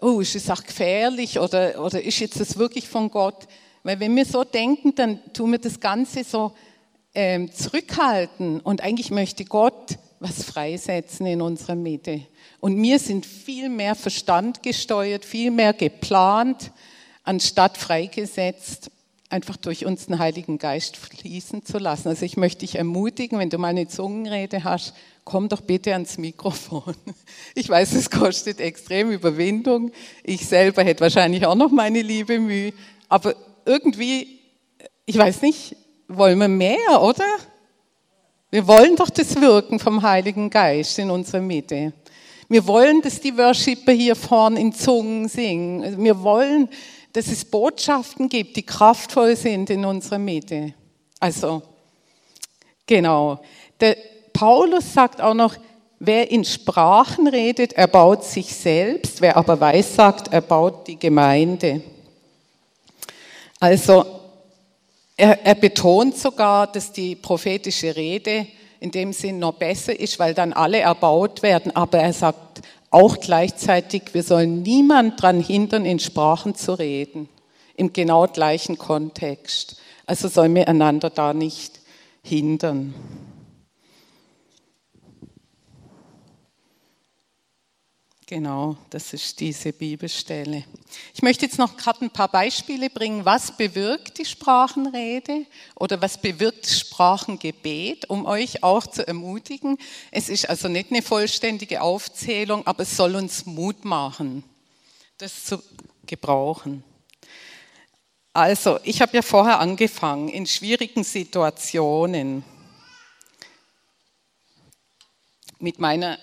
oh, 0.00 0.20
ist 0.20 0.36
es 0.36 0.50
auch 0.50 0.62
gefährlich 0.62 1.38
oder, 1.38 1.82
oder 1.82 2.02
ist 2.02 2.18
jetzt 2.18 2.40
das 2.40 2.56
wirklich 2.56 2.88
von 2.88 3.10
Gott? 3.10 3.46
Weil 3.82 4.00
wenn 4.00 4.16
wir 4.16 4.24
so 4.24 4.44
denken, 4.44 4.94
dann 4.94 5.20
tun 5.32 5.52
wir 5.52 5.58
das 5.58 5.80
Ganze 5.80 6.24
so 6.24 6.52
ähm, 7.14 7.52
zurückhalten. 7.52 8.60
Und 8.60 8.82
eigentlich 8.82 9.10
möchte 9.10 9.44
Gott 9.44 9.98
was 10.20 10.42
freisetzen 10.42 11.26
in 11.26 11.42
unserer 11.42 11.74
Mitte. 11.74 12.22
Und 12.60 12.80
wir 12.80 12.98
sind 12.98 13.26
viel 13.26 13.68
mehr 13.68 13.94
Verstand 13.94 14.62
gesteuert, 14.62 15.24
viel 15.24 15.50
mehr 15.50 15.72
geplant, 15.72 16.72
anstatt 17.22 17.76
freigesetzt, 17.76 18.90
einfach 19.28 19.56
durch 19.56 19.84
uns 19.84 20.06
den 20.06 20.18
Heiligen 20.18 20.58
Geist 20.58 20.96
fließen 20.96 21.64
zu 21.64 21.78
lassen. 21.78 22.08
Also 22.08 22.24
ich 22.24 22.36
möchte 22.36 22.60
dich 22.60 22.76
ermutigen, 22.76 23.38
wenn 23.38 23.50
du 23.50 23.58
mal 23.58 23.68
eine 23.68 23.88
Zungenrede 23.88 24.62
hast, 24.64 24.94
komm 25.24 25.48
doch 25.48 25.60
bitte 25.60 25.92
ans 25.92 26.18
Mikrofon. 26.18 26.94
Ich 27.54 27.68
weiß, 27.68 27.94
es 27.94 28.10
kostet 28.10 28.60
extrem 28.60 29.10
Überwindung. 29.10 29.90
Ich 30.22 30.46
selber 30.46 30.84
hätte 30.84 31.00
wahrscheinlich 31.00 31.46
auch 31.46 31.54
noch 31.54 31.70
meine 31.70 32.02
liebe 32.02 32.38
Mühe. 32.38 32.72
Aber 33.08 33.34
irgendwie, 33.64 34.40
ich 35.06 35.16
weiß 35.16 35.42
nicht, 35.42 35.74
wollen 36.08 36.38
wir 36.38 36.48
mehr, 36.48 37.02
oder? 37.02 37.24
Wir 38.50 38.66
wollen 38.66 38.94
doch 38.96 39.10
das 39.10 39.40
Wirken 39.40 39.78
vom 39.78 40.02
Heiligen 40.02 40.50
Geist 40.50 40.98
in 40.98 41.10
unserer 41.10 41.40
Mitte. 41.40 41.92
Wir 42.48 42.66
wollen, 42.66 43.02
dass 43.02 43.20
die 43.20 43.36
Worshipper 43.36 43.92
hier 43.92 44.14
vorne 44.14 44.60
in 44.60 44.72
Zungen 44.72 45.28
singen. 45.28 46.02
Wir 46.02 46.22
wollen, 46.22 46.68
dass 47.16 47.28
es 47.28 47.46
Botschaften 47.46 48.28
gibt, 48.28 48.56
die 48.56 48.62
kraftvoll 48.62 49.36
sind 49.36 49.70
in 49.70 49.86
unserer 49.86 50.18
Mitte. 50.18 50.74
Also, 51.18 51.62
genau. 52.84 53.40
Der 53.80 53.96
Paulus 54.34 54.92
sagt 54.92 55.22
auch 55.22 55.32
noch, 55.32 55.56
wer 55.98 56.30
in 56.30 56.44
Sprachen 56.44 57.26
redet, 57.26 57.72
erbaut 57.72 58.22
sich 58.22 58.54
selbst, 58.54 59.22
wer 59.22 59.34
aber 59.38 59.58
weiß 59.58 59.96
sagt, 59.96 60.30
erbaut 60.30 60.86
die 60.86 60.98
Gemeinde. 60.98 61.80
Also, 63.60 64.04
er, 65.16 65.42
er 65.42 65.54
betont 65.54 66.18
sogar, 66.18 66.66
dass 66.66 66.92
die 66.92 67.16
prophetische 67.16 67.96
Rede 67.96 68.46
in 68.78 68.90
dem 68.90 69.14
Sinn 69.14 69.38
noch 69.38 69.54
besser 69.54 69.98
ist, 69.98 70.18
weil 70.18 70.34
dann 70.34 70.52
alle 70.52 70.80
erbaut 70.80 71.42
werden. 71.42 71.74
Aber 71.74 71.98
er 71.98 72.12
sagt 72.12 72.45
auch 72.90 73.18
gleichzeitig, 73.20 74.02
wir 74.12 74.22
sollen 74.22 74.62
niemand 74.62 75.22
daran 75.22 75.40
hindern, 75.40 75.84
in 75.84 75.98
Sprachen 75.98 76.54
zu 76.54 76.78
reden, 76.78 77.28
im 77.76 77.92
genau 77.92 78.26
gleichen 78.26 78.78
Kontext. 78.78 79.76
Also 80.06 80.28
sollen 80.28 80.54
wir 80.54 80.68
einander 80.68 81.10
da 81.10 81.34
nicht 81.34 81.80
hindern. 82.22 82.94
Genau, 88.28 88.76
das 88.90 89.12
ist 89.12 89.38
diese 89.38 89.72
Bibelstelle. 89.72 90.64
Ich 91.14 91.22
möchte 91.22 91.46
jetzt 91.46 91.60
noch 91.60 91.76
gerade 91.76 92.04
ein 92.04 92.10
paar 92.10 92.26
Beispiele 92.26 92.90
bringen, 92.90 93.24
was 93.24 93.56
bewirkt 93.56 94.18
die 94.18 94.24
Sprachenrede 94.24 95.46
oder 95.76 96.02
was 96.02 96.20
bewirkt 96.20 96.66
Sprachengebet, 96.66 98.10
um 98.10 98.26
euch 98.26 98.64
auch 98.64 98.84
zu 98.88 99.06
ermutigen. 99.06 99.78
Es 100.10 100.28
ist 100.28 100.48
also 100.48 100.66
nicht 100.66 100.90
eine 100.90 101.02
vollständige 101.02 101.82
Aufzählung, 101.82 102.66
aber 102.66 102.82
es 102.82 102.96
soll 102.96 103.14
uns 103.14 103.46
Mut 103.46 103.84
machen, 103.84 104.42
das 105.18 105.44
zu 105.44 105.62
gebrauchen. 106.04 106.82
Also, 108.32 108.80
ich 108.82 109.00
habe 109.02 109.14
ja 109.16 109.22
vorher 109.22 109.60
angefangen 109.60 110.28
in 110.30 110.46
schwierigen 110.46 111.04
Situationen 111.04 112.42
mit 115.60 115.78
meiner 115.78 116.18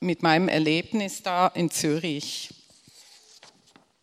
mit 0.00 0.22
meinem 0.22 0.48
Erlebnis 0.48 1.22
da 1.22 1.48
in 1.48 1.70
Zürich. 1.70 2.50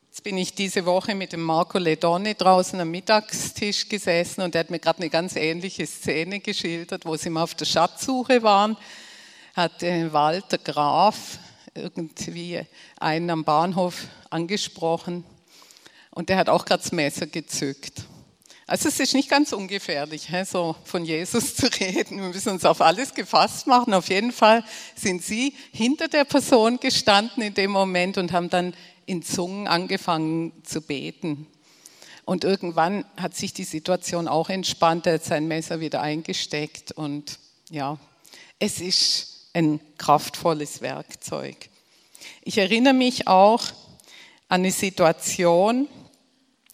Jetzt 0.10 0.23
bin 0.23 0.38
ich 0.38 0.54
diese 0.54 0.86
Woche 0.86 1.15
mit 1.15 1.34
dem 1.34 1.41
Marco 1.41 1.77
Ledonne 1.77 2.36
draußen 2.36 2.80
am 2.80 2.91
Mittagstisch 2.91 3.88
gesessen 3.88 4.41
und 4.41 4.56
er 4.56 4.60
hat 4.60 4.69
mir 4.69 4.80
gerade 4.80 4.99
eine 4.99 5.10
ganz 5.10 5.36
ähnliche 5.36 5.88
Szene 5.88 6.39
geschildert, 6.39 7.06
wo 7.06 7.15
sie 7.15 7.30
mal 7.30 7.43
auf 7.43 7.56
der 7.56 7.65
Schatzsuche 7.65 8.43
waren, 8.43 8.77
hat 9.56 9.82
Walter 9.82 10.58
Graf 10.58 11.39
irgendwie 11.73 12.62
einen 12.99 13.30
am 13.30 13.43
Bahnhof 13.43 14.08
angesprochen 14.30 15.23
und 16.12 16.30
der 16.30 16.38
hat 16.38 16.49
auch 16.49 16.65
gerade 16.65 16.84
das 16.84 16.91
Messer 16.91 17.27
gezückt. 17.27 18.04
Also 18.71 18.88
es 18.88 19.01
ist 19.01 19.13
nicht 19.13 19.29
ganz 19.29 19.51
ungefährlich, 19.51 20.29
so 20.45 20.77
von 20.86 21.03
Jesus 21.03 21.55
zu 21.57 21.67
reden. 21.67 22.21
Wir 22.21 22.29
müssen 22.29 22.53
uns 22.53 22.63
auf 22.63 22.79
alles 22.79 23.13
gefasst 23.13 23.67
machen. 23.67 23.93
Auf 23.93 24.07
jeden 24.07 24.31
Fall 24.31 24.63
sind 24.95 25.25
sie 25.25 25.53
hinter 25.73 26.07
der 26.07 26.23
Person 26.23 26.79
gestanden 26.79 27.43
in 27.43 27.53
dem 27.53 27.69
Moment 27.69 28.17
und 28.17 28.31
haben 28.31 28.49
dann 28.49 28.73
in 29.05 29.23
Zungen 29.23 29.67
angefangen 29.67 30.53
zu 30.63 30.81
beten. 30.81 31.47
Und 32.23 32.45
irgendwann 32.45 33.03
hat 33.17 33.36
sich 33.36 33.53
die 33.53 33.65
Situation 33.65 34.29
auch 34.29 34.47
entspannt. 34.47 35.05
Er 35.05 35.15
hat 35.15 35.25
sein 35.25 35.49
Messer 35.49 35.81
wieder 35.81 35.99
eingesteckt 36.01 36.93
und 36.93 37.39
ja, 37.69 37.97
es 38.57 38.79
ist 38.79 39.49
ein 39.51 39.81
kraftvolles 39.97 40.79
Werkzeug. 40.79 41.57
Ich 42.41 42.57
erinnere 42.57 42.93
mich 42.93 43.27
auch 43.27 43.65
an 44.47 44.62
eine 44.62 44.71
Situation, 44.71 45.89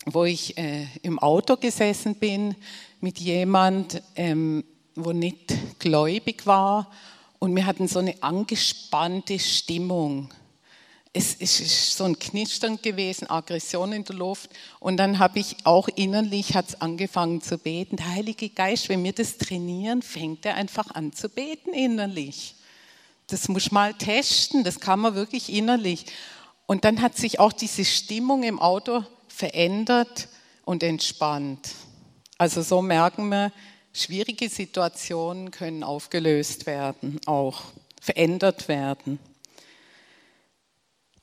wo 0.09 0.23
ich 0.23 0.57
äh, 0.57 0.87
im 1.01 1.19
Auto 1.19 1.57
gesessen 1.57 2.15
bin 2.15 2.55
mit 3.01 3.19
jemand, 3.19 4.01
ähm, 4.15 4.63
wo 4.95 5.11
nicht 5.11 5.53
gläubig 5.79 6.45
war 6.45 6.89
und 7.39 7.55
wir 7.55 7.65
hatten 7.65 7.87
so 7.87 7.99
eine 7.99 8.15
angespannte 8.23 9.37
Stimmung. 9.37 10.29
Es 11.13 11.33
ist 11.33 11.97
so 11.97 12.05
ein 12.05 12.17
Knistern 12.17 12.81
gewesen, 12.81 13.29
Aggression 13.29 13.91
in 13.91 14.03
der 14.03 14.15
Luft. 14.15 14.49
Und 14.79 14.97
dann 14.97 15.19
habe 15.19 15.39
ich 15.39 15.55
auch 15.63 15.87
innerlich 15.87 16.55
hat's 16.55 16.79
angefangen 16.79 17.41
zu 17.41 17.57
beten. 17.57 17.97
Der 17.97 18.09
Heilige 18.13 18.49
Geist, 18.49 18.87
wenn 18.89 19.03
wir 19.03 19.13
das 19.13 19.37
trainieren, 19.37 20.01
fängt 20.01 20.45
er 20.45 20.55
einfach 20.55 20.91
an 20.91 21.13
zu 21.13 21.27
beten 21.27 21.73
innerlich. 21.73 22.55
Das 23.27 23.49
muss 23.49 23.71
mal 23.71 23.93
testen, 23.93 24.63
das 24.63 24.79
kann 24.79 24.99
man 24.99 25.15
wirklich 25.15 25.51
innerlich. 25.51 26.05
Und 26.65 26.85
dann 26.85 27.01
hat 27.01 27.17
sich 27.17 27.39
auch 27.39 27.51
diese 27.51 27.83
Stimmung 27.83 28.43
im 28.43 28.59
Auto 28.59 29.03
verändert 29.37 30.29
und 30.65 30.81
entspannt. 30.81 31.69
Also 32.39 32.63
so 32.63 32.81
merken 32.81 33.29
wir, 33.29 33.51
schwierige 33.93 34.49
Situationen 34.49 35.51
können 35.51 35.83
aufgelöst 35.83 36.65
werden, 36.65 37.19
auch 37.27 37.61
verändert 38.01 38.67
werden. 38.67 39.19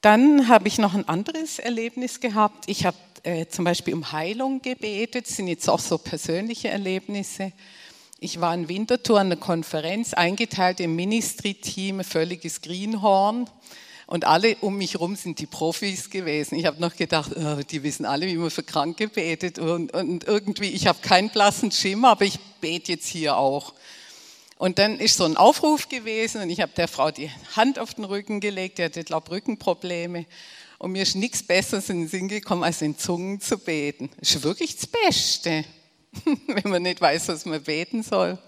Dann 0.01 0.49
habe 0.49 0.69
ich 0.69 0.79
noch 0.79 0.95
ein 0.95 1.09
anderes 1.09 1.59
Erlebnis 1.59 2.21
gehabt. 2.21 2.69
Ich 2.69 2.87
habe 2.87 2.97
äh, 3.25 3.47
zum 3.47 3.65
Beispiel 3.65 3.95
um 3.95 4.13
Heilung 4.13 4.63
gebetet, 4.63 5.27
das 5.27 5.37
sind 5.37 5.49
jetzt 5.49 5.69
auch 5.69 5.81
so 5.81 5.99
persönliche 5.99 6.69
Erlebnisse. 6.69 7.53
Ich 8.21 8.41
war 8.41 8.55
in 8.55 8.69
Winterthur 8.69 9.19
an 9.19 9.27
einer 9.27 9.37
Konferenz, 9.37 10.15
eingeteilt 10.15 10.79
im 10.79 10.95
Ministry-Team, 10.95 12.05
völliges 12.05 12.63
Greenhorn. 12.63 13.51
Und 14.07 14.25
alle 14.27 14.57
um 14.57 14.77
mich 14.77 14.95
herum 14.95 15.17
sind 15.17 15.39
die 15.39 15.47
Profis 15.47 16.11
gewesen. 16.11 16.57
Ich 16.57 16.67
habe 16.67 16.81
noch 16.81 16.95
gedacht, 16.95 17.33
oh, 17.35 17.63
die 17.63 17.83
wissen 17.83 18.05
alle, 18.05 18.27
wie 18.27 18.37
man 18.37 18.51
für 18.51 18.63
Kranke 18.63 19.09
betet. 19.09 19.59
Und, 19.59 19.95
und 19.95 20.25
irgendwie, 20.25 20.71
ich 20.71 20.87
habe 20.87 20.99
keinen 21.01 21.31
blassen 21.31 21.71
Schimmer, 21.71 22.11
aber 22.11 22.25
ich 22.25 22.39
bete 22.61 22.93
jetzt 22.93 23.07
hier 23.07 23.37
auch. 23.37 23.75
Und 24.59 24.79
dann 24.79 25.01
ist 25.01 25.17
so 25.17 25.25
ein 25.25 25.37
Aufruf 25.37 25.89
gewesen 25.89 26.43
und 26.43 26.51
ich 26.51 26.61
habe 26.61 26.73
der 26.77 26.89
Frau 26.89 27.11
die 27.11 27.31
Hand 27.57 27.79
auf 27.79 27.95
den 27.95 28.05
Rücken 28.05 28.41
gelegt, 28.41 28.79
die 28.79 28.85
hatte, 28.85 29.03
glaube 29.05 29.31
Rückenprobleme. 29.31 30.27
Und 30.79 30.93
mir 30.93 31.03
ist 31.03 31.17
nichts 31.17 31.43
Besseres 31.43 31.89
in 31.89 32.01
den 32.01 32.09
Sinn 32.09 32.29
gekommen, 32.29 32.63
als 32.63 32.83
in 32.83 32.97
Zungen 32.99 33.41
zu 33.41 33.59
beten. 33.59 34.11
Das 34.21 34.35
ist 34.35 34.43
wirklich 34.43 34.77
das 34.77 34.87
Beste. 34.87 35.65
wenn 36.47 36.71
man 36.71 36.83
nicht 36.83 37.01
weiß, 37.01 37.29
was 37.29 37.45
man 37.45 37.63
beten 37.63 38.03
soll. 38.03 38.39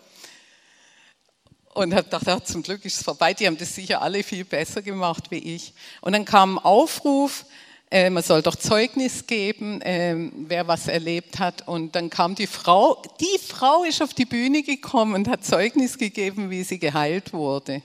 Und 1.76 1.92
habe 1.92 2.04
gedacht, 2.04 2.26
ja, 2.26 2.42
zum 2.42 2.62
Glück 2.62 2.82
ist 2.86 2.96
es 2.96 3.02
vorbei. 3.02 3.34
Die 3.34 3.46
haben 3.46 3.58
das 3.58 3.74
sicher 3.74 4.00
alle 4.00 4.22
viel 4.22 4.46
besser 4.46 4.80
gemacht 4.80 5.24
wie 5.30 5.56
ich. 5.56 5.74
Und 6.00 6.14
dann 6.14 6.24
kam 6.24 6.56
ein 6.56 6.64
Aufruf, 6.64 7.44
äh, 7.90 8.08
man 8.08 8.22
soll 8.22 8.40
doch 8.40 8.56
Zeugnis 8.56 9.26
geben, 9.26 9.82
äh, 9.82 10.16
wer 10.48 10.66
was 10.66 10.88
erlebt 10.88 11.38
hat. 11.38 11.68
Und 11.68 11.94
dann 11.94 12.08
kam 12.08 12.34
die 12.34 12.46
Frau, 12.46 13.02
die 13.20 13.38
Frau 13.38 13.84
ist 13.84 14.00
auf 14.00 14.14
die 14.14 14.24
Bühne 14.24 14.62
gekommen 14.62 15.14
und 15.14 15.28
hat 15.28 15.44
Zeugnis 15.44 15.98
gegeben, 15.98 16.48
wie 16.48 16.62
sie 16.62 16.78
geheilt 16.78 17.34
wurde. 17.34 17.82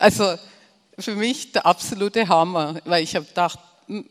Also 0.00 0.34
für 0.98 1.14
mich 1.14 1.52
der 1.52 1.64
absolute 1.64 2.26
Hammer, 2.26 2.80
weil 2.86 3.04
ich 3.04 3.14
habe 3.14 3.26
gedacht, 3.26 3.60
hm, 3.86 4.04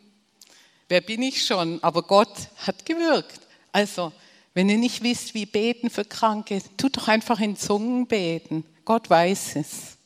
wer 0.87 1.01
bin 1.01 1.21
ich 1.21 1.45
schon? 1.45 1.83
Aber 1.83 2.01
Gott 2.01 2.47
hat 2.65 2.85
gewirkt. 2.85 3.41
Also 3.73 4.13
wenn 4.53 4.69
ihr 4.69 4.77
nicht 4.77 5.03
wisst, 5.03 5.33
wie 5.33 5.45
beten 5.45 5.89
für 5.89 6.05
Kranke, 6.05 6.61
tut 6.77 6.95
doch 6.95 7.09
einfach 7.09 7.41
in 7.41 7.57
Zungen 7.57 8.07
beten. 8.07 8.63
Gott 8.87 9.09
weiß 9.09 9.57
es. 9.57 9.97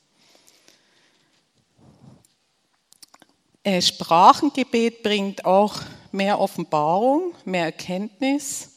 Äh, 3.62 3.80
Sprachengebet 3.80 5.04
bringt 5.04 5.46
auch 5.46 5.80
mehr 6.12 6.40
Offenbarung, 6.40 7.36
mehr 7.46 7.66
Erkenntnis. 7.66 8.72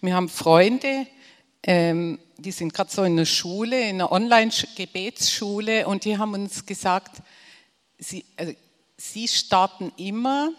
Wir 0.00 0.14
haben 0.14 0.28
Freunde, 0.28 1.04
ähm, 1.64 2.20
die 2.38 2.52
sind 2.52 2.72
gerade 2.72 2.92
so 2.92 3.02
in 3.02 3.14
einer 3.14 3.26
Schule, 3.26 3.88
in 3.88 3.96
einer 3.96 4.12
Online-Gebetsschule 4.12 5.84
und 5.88 6.04
die 6.04 6.16
haben 6.16 6.34
uns 6.34 6.64
gesagt, 6.64 7.20
sie, 7.98 8.24
also, 8.36 8.54
sie 8.98 9.26
starten 9.26 9.90
immer 9.96 10.52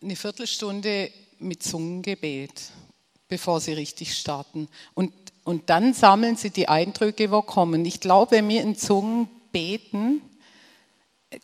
eine 0.00 0.14
Viertelstunde 0.14 1.10
mit 1.40 1.64
Zungengebet 1.64 2.70
bevor 3.32 3.62
sie 3.62 3.72
richtig 3.72 4.14
starten. 4.14 4.68
Und, 4.92 5.10
und 5.44 5.70
dann 5.70 5.94
sammeln 5.94 6.36
sie 6.36 6.50
die 6.50 6.68
Eindrücke, 6.68 7.30
wo 7.30 7.42
kommen. 7.42 7.84
Ich 7.84 8.00
glaube, 8.00 8.32
wenn 8.32 8.48
wir 8.48 8.62
in 8.62 8.76
Zungen 8.76 9.28
beten, 9.50 10.22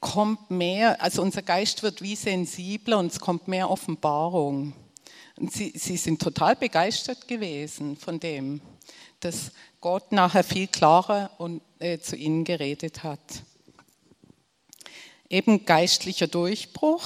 kommt 0.01 0.51
mehr, 0.51 1.03
also 1.03 1.23
unser 1.23 1.43
Geist 1.43 1.83
wird 1.83 2.03
wie 2.03 2.15
sensibler 2.15 2.99
und 2.99 3.13
es 3.13 3.21
kommt 3.21 3.49
mehr 3.49 3.71
Offenbarung. 3.71 4.73
Und 5.37 5.53
sie, 5.53 5.73
sie 5.77 5.97
sind 5.97 6.21
total 6.21 6.57
begeistert 6.57 7.27
gewesen 7.29 7.97
von 7.97 8.21
dem, 8.21 8.61
dass 9.21 9.53
Gott 9.81 10.13
nachher 10.13 10.45
viel 10.45 10.67
klarer 10.67 11.31
und, 11.39 11.63
äh, 11.79 11.99
zu 11.99 12.17
ihnen 12.17 12.45
geredet 12.45 13.03
hat. 13.03 13.21
Eben 15.31 15.65
geistlicher 15.65 16.27
Durchbruch. 16.27 17.05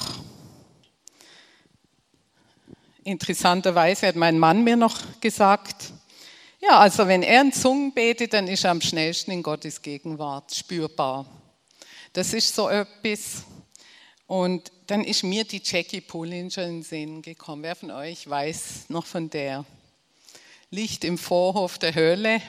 Interessanterweise 3.03 4.07
hat 4.07 4.15
mein 4.15 4.39
Mann 4.39 4.63
mir 4.63 4.77
noch 4.77 4.97
gesagt, 5.19 5.91
ja, 6.65 6.79
also 6.79 7.07
wenn 7.07 7.23
er 7.23 7.41
in 7.41 7.51
Zungen 7.51 7.93
betet, 7.93 8.31
dann 8.31 8.47
ist 8.47 8.63
er 8.63 8.71
am 8.71 8.79
schnellsten 8.79 9.31
in 9.31 9.43
Gottes 9.43 9.81
Gegenwart 9.81 10.55
spürbar. 10.55 11.25
Das 12.13 12.31
ist 12.31 12.55
so 12.55 12.69
etwas. 12.69 13.43
Und 14.27 14.71
dann 14.87 15.03
ist 15.03 15.23
mir 15.23 15.43
die 15.43 15.61
Jackie 15.63 15.99
Pullinger 15.99 16.59
in 16.59 16.75
den 16.75 16.83
Sinn 16.83 17.21
gekommen. 17.21 17.63
Wer 17.63 17.75
von 17.75 17.91
euch 17.91 18.29
weiß 18.29 18.85
noch 18.87 19.05
von 19.05 19.29
der? 19.29 19.65
Licht 20.69 21.03
im 21.03 21.17
Vorhof 21.17 21.79
der 21.79 21.95
Hölle. 21.95 22.41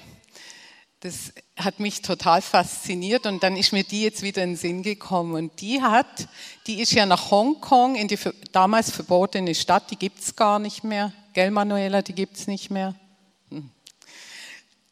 Das 1.01 1.33
hat 1.57 1.81
mich 1.81 2.01
total 2.01 2.41
fasziniert 2.41 3.27
und 3.27 3.43
dann 3.43 3.57
ist 3.57 3.73
mir 3.73 3.83
die 3.83 4.03
jetzt 4.03 4.23
wieder 4.23 4.45
in 4.45 4.51
den 4.51 4.57
Sinn 4.57 4.83
gekommen. 4.85 5.35
Und 5.35 5.61
die 5.61 5.83
hat, 5.83 6.29
die 6.69 6.81
ist 6.81 6.93
ja 6.93 7.05
nach 7.05 7.33
Hongkong 7.33 7.97
in 7.97 8.07
die 8.07 8.19
damals 8.53 8.93
verbotene 8.93 9.57
Stadt, 9.57 9.91
die 9.91 9.97
gibt 9.97 10.21
es 10.21 10.37
gar 10.37 10.61
nicht 10.61 10.85
mehr. 10.85 11.13
Gell, 11.33 11.51
Manuela, 11.51 12.01
die 12.01 12.15
gibt 12.15 12.37
es 12.37 12.47
nicht 12.47 12.71
mehr. 12.71 12.95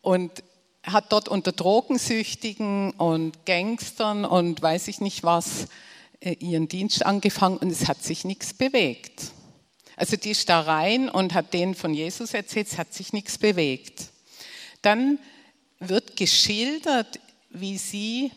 Und 0.02 0.42
hat 0.82 1.12
dort 1.12 1.28
unter 1.28 1.52
Drogensüchtigen 1.52 2.90
und 2.92 3.46
Gangstern 3.46 4.24
und 4.24 4.60
weiß 4.60 4.88
ich 4.88 5.00
nicht 5.00 5.22
was 5.22 5.68
äh, 6.20 6.32
ihren 6.40 6.68
Dienst 6.68 7.06
angefangen 7.06 7.56
und 7.56 7.70
es 7.70 7.88
hat 7.88 8.02
sich 8.02 8.24
nichts 8.24 8.52
bewegt. 8.52 9.32
Also 9.96 10.16
die 10.16 10.30
ist 10.30 10.48
da 10.48 10.60
rein 10.60 11.08
und 11.08 11.34
hat 11.34 11.54
denen 11.54 11.74
von 11.74 11.94
Jesus 11.94 12.34
erzählt, 12.34 12.66
es 12.66 12.78
hat 12.78 12.92
sich 12.92 13.12
nichts 13.12 13.38
bewegt. 13.38 14.08
Dann 14.80 15.18
wird 15.78 16.16
geschildert, 16.16 17.20
wie 17.50 17.78
sie, 17.78 18.32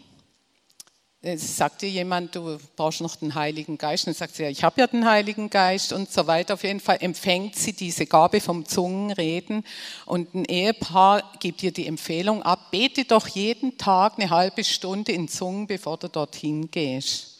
es 1.28 1.58
sagt 1.58 1.82
dir 1.82 1.90
jemand, 1.90 2.36
du 2.36 2.58
brauchst 2.76 3.02
noch 3.02 3.16
den 3.16 3.34
Heiligen 3.34 3.78
Geist, 3.78 4.06
dann 4.06 4.14
sagt 4.14 4.36
sie, 4.36 4.44
ja, 4.44 4.50
ich 4.50 4.64
habe 4.64 4.80
ja 4.80 4.88
den 4.88 5.06
Heiligen 5.06 5.50
Geist 5.50 5.92
und 5.92 6.12
so 6.12 6.28
weiter. 6.28 6.54
Auf 6.54 6.64
jeden 6.64 6.80
Fall 6.80 6.98
empfängt 7.02 7.56
sie 7.56 7.74
diese 7.74 8.06
Gabe 8.06 8.40
vom 8.40 8.66
Zungenreden 8.66 9.64
und 10.06 10.36
ein 10.36 10.46
Ehepaar 10.46 11.24
gibt 11.40 11.64
ihr 11.64 11.72
die 11.72 11.88
Empfehlung 11.88 12.44
ab, 12.44 12.70
bete 12.70 13.06
doch 13.06 13.28
jeden 13.28 13.78
Tag 13.78 14.20
eine 14.20 14.30
halbe 14.30 14.64
Stunde 14.64 15.14
in 15.14 15.28
Zungen, 15.28 15.66
bevor 15.66 15.98
du 15.98 16.10
dorthin 16.10 16.70
gehst. 16.70 17.40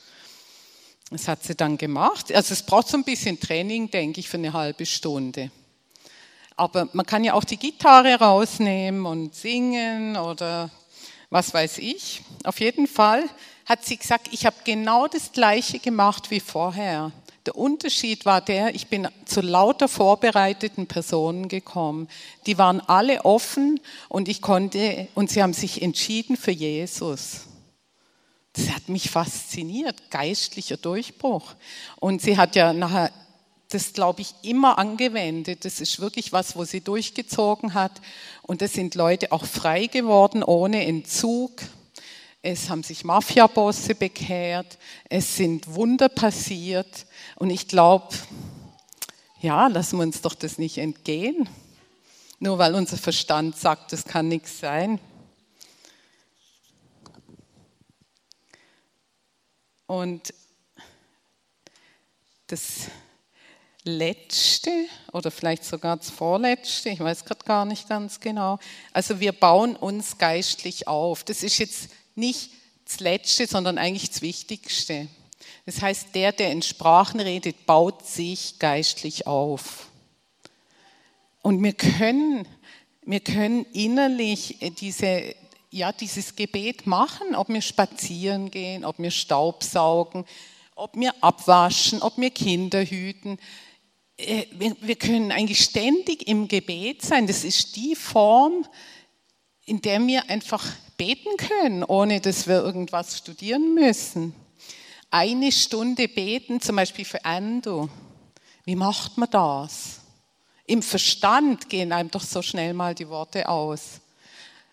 Das 1.12 1.28
hat 1.28 1.44
sie 1.44 1.54
dann 1.54 1.78
gemacht. 1.78 2.34
Also 2.34 2.54
es 2.54 2.64
braucht 2.64 2.88
so 2.88 2.98
ein 2.98 3.04
bisschen 3.04 3.40
Training, 3.40 3.92
denke 3.92 4.20
ich, 4.20 4.28
für 4.28 4.38
eine 4.38 4.54
halbe 4.54 4.88
Stunde. 4.88 5.52
Aber 6.56 6.90
man 6.94 7.06
kann 7.06 7.24
ja 7.24 7.34
auch 7.34 7.44
die 7.44 7.58
Gitarre 7.58 8.16
rausnehmen 8.16 9.06
und 9.06 9.36
singen 9.36 10.18
oder 10.18 10.72
was 11.30 11.54
weiß 11.54 11.78
ich. 11.78 12.22
Auf 12.44 12.60
jeden 12.60 12.88
Fall 12.88 13.30
hat 13.66 13.84
sie 13.84 13.98
gesagt, 13.98 14.30
ich 14.32 14.46
habe 14.46 14.56
genau 14.64 15.08
das 15.08 15.32
Gleiche 15.32 15.80
gemacht 15.80 16.32
wie 16.32 16.40
vorher. 16.40 17.12
Der 17.46 17.56
Unterschied 17.56 18.26
war 18.26 18.42
der, 18.42 18.74
ich 18.74 18.88
bin 18.88 19.08
zu 19.26 19.42
lauter 19.42 19.88
vorbereiteten 19.88 20.88
Personen 20.88 21.48
gekommen. 21.48 22.08
Die 22.48 22.58
waren 22.58 22.80
alle 22.82 23.24
offen 23.24 23.80
und 24.10 24.28
ich 24.28 24.42
konnte, 24.42 25.08
und 25.14 25.30
sie 25.30 25.44
haben 25.44 25.54
sich 25.54 25.82
entschieden 25.82 26.38
für 26.38 26.52
Jesus. 26.52 27.42
Das 28.54 28.70
hat 28.70 28.90
mich 28.90 29.12
fasziniert, 29.12 30.10
geistlicher 30.10 30.78
Durchbruch. 30.78 31.56
Und 32.00 32.22
sie 32.22 32.38
hat 32.38 32.56
ja 32.56 32.74
nachher 32.74 33.12
das, 33.70 33.94
glaube 33.94 34.22
ich, 34.22 34.34
immer 34.42 34.78
angewendet. 34.78 35.66
Das 35.66 35.82
ist 35.82 36.00
wirklich 36.00 36.32
was, 36.32 36.56
wo 36.56 36.64
sie 36.64 36.82
durchgezogen 36.82 37.74
hat. 37.74 37.92
Und 38.44 38.62
es 38.62 38.74
sind 38.74 38.96
Leute 38.96 39.32
auch 39.32 39.46
frei 39.46 39.88
geworden 39.88 40.42
ohne 40.42 40.86
Entzug. 40.86 41.52
Es 42.48 42.70
haben 42.70 42.84
sich 42.84 43.04
Mafiabosse 43.04 43.96
bekehrt. 43.96 44.78
Es 45.10 45.36
sind 45.36 45.74
Wunder 45.74 46.10
passiert. 46.10 47.08
Und 47.38 47.50
ich 47.50 47.68
glaube, 47.68 48.14
ja, 49.42 49.66
lassen 49.66 49.98
wir 49.98 50.04
uns 50.04 50.22
doch 50.22 50.36
das 50.36 50.60
nicht 50.60 50.78
entgehen. 50.78 51.50
Nur 52.38 52.60
weil 52.60 52.76
unser 52.76 52.98
Verstand 52.98 53.58
sagt, 53.58 53.94
das 53.94 54.06
kann 54.06 54.28
nichts 54.28 54.60
sein. 54.60 55.00
Und 59.88 60.32
das 62.46 62.90
letzte 63.86 64.70
oder 65.14 65.32
vielleicht 65.32 65.66
sogar 65.66 65.98
das 65.98 66.12
vorletzte, 66.12 66.90
ich 66.90 67.00
weiß 67.00 67.26
gerade 67.26 67.44
gar 67.44 67.66
nicht 67.66 67.90
ganz 67.90 68.20
genau. 68.20 68.60
Also 68.94 69.20
wir 69.20 69.32
bauen 69.32 69.76
uns 69.76 70.20
geistlich 70.20 70.88
auf. 70.88 71.24
Das 71.24 71.42
ist 71.42 71.58
jetzt 71.58 71.90
nicht 72.16 72.52
das 72.86 73.00
Letzte, 73.00 73.48
sondern 73.48 73.78
eigentlich 73.78 74.10
das 74.10 74.22
Wichtigste. 74.22 75.08
Das 75.66 75.82
heißt, 75.82 76.14
der, 76.14 76.32
der 76.32 76.52
in 76.52 76.62
Sprachen 76.62 77.20
redet, 77.20 77.66
baut 77.66 78.06
sich 78.06 78.60
geistlich 78.60 79.28
auf. 79.28 79.90
Und 81.42 81.62
wir 81.64 81.74
können, 81.74 82.48
wir 83.04 83.20
können 83.20 83.66
innerlich 83.74 84.58
diese, 84.80 85.36
ja, 85.72 85.92
dieses 85.92 86.36
Gebet 86.36 86.88
machen, 86.88 87.36
ob 87.36 87.50
wir 87.50 87.62
spazieren 87.62 88.52
gehen, 88.52 88.86
ob 88.86 89.00
wir 89.00 89.12
Staub 89.12 89.64
saugen, 89.64 90.26
ob 90.76 90.96
wir 90.96 91.14
abwaschen, 91.22 92.02
ob 92.02 92.18
wir 92.18 92.30
Kinder 92.30 92.84
hüten. 92.84 93.40
Äh, 94.18 94.46
wir 94.82 94.96
können 94.96 95.32
eigentlich 95.32 95.64
ständig 95.64 96.28
im 96.28 96.48
Gebet 96.48 97.02
sein. 97.02 97.28
Das 97.28 97.44
ist 97.44 97.76
die 97.76 97.96
Form, 97.96 98.66
in 99.66 99.82
der 99.82 100.06
wir 100.06 100.30
einfach 100.30 100.66
beten 100.98 101.38
können, 101.38 101.84
ohne 101.84 102.22
dass 102.22 102.48
wir 102.48 102.62
irgendwas 102.62 103.18
studieren 103.18 103.74
müssen. 103.74 104.34
Eine 105.12 105.52
Stunde 105.52 106.08
beten, 106.08 106.62
zum 106.62 106.76
Beispiel 106.76 107.06
für 107.06 107.24
Endo. 107.24 107.90
Wie 108.66 108.76
macht 108.76 109.18
man 109.18 109.30
das? 109.30 110.00
Im 110.66 110.82
Verstand 110.82 111.70
gehen 111.70 111.92
einem 111.92 112.10
doch 112.10 112.24
so 112.24 112.42
schnell 112.42 112.74
mal 112.74 112.96
die 112.96 113.08
Worte 113.08 113.48
aus. 113.48 114.02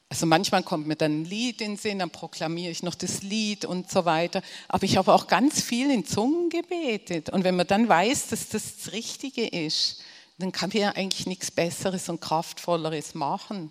Also 0.08 0.26
manchmal 0.26 0.62
kommt 0.62 0.86
mir 0.86 0.96
dann 0.96 1.22
ein 1.22 1.24
Lied 1.24 1.62
in 1.62 1.72
den 1.72 1.76
Sinn, 1.78 1.98
dann 1.98 2.10
proklamiere 2.10 2.70
ich 2.70 2.82
noch 2.82 2.94
das 2.94 3.22
Lied 3.22 3.64
und 3.64 3.90
so 3.90 4.04
weiter. 4.04 4.42
Aber 4.68 4.84
ich 4.84 4.98
habe 4.98 5.12
auch 5.12 5.26
ganz 5.26 5.62
viel 5.62 5.90
in 5.90 6.04
Zungen 6.04 6.50
gebetet. 6.50 7.30
Und 7.30 7.44
wenn 7.44 7.56
man 7.56 7.66
dann 7.66 7.88
weiß, 7.88 8.28
dass 8.28 8.50
das 8.50 8.76
das 8.76 8.92
Richtige 8.92 9.46
ist, 9.46 10.02
dann 10.38 10.52
kann 10.52 10.70
man 10.70 10.82
ja 10.82 10.90
eigentlich 10.90 11.26
nichts 11.26 11.50
Besseres 11.50 12.08
und 12.08 12.20
Kraftvolleres 12.20 13.14
machen. 13.14 13.70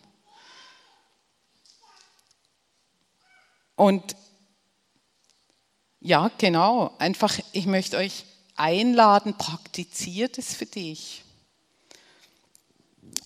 Und 3.82 4.16
ja, 6.02 6.30
genau, 6.38 6.94
einfach, 7.00 7.40
ich 7.52 7.66
möchte 7.66 7.98
euch 7.98 8.26
einladen, 8.56 9.36
praktiziert 9.40 10.38
es 10.38 10.54
für 10.54 10.68
dich. 10.68 11.24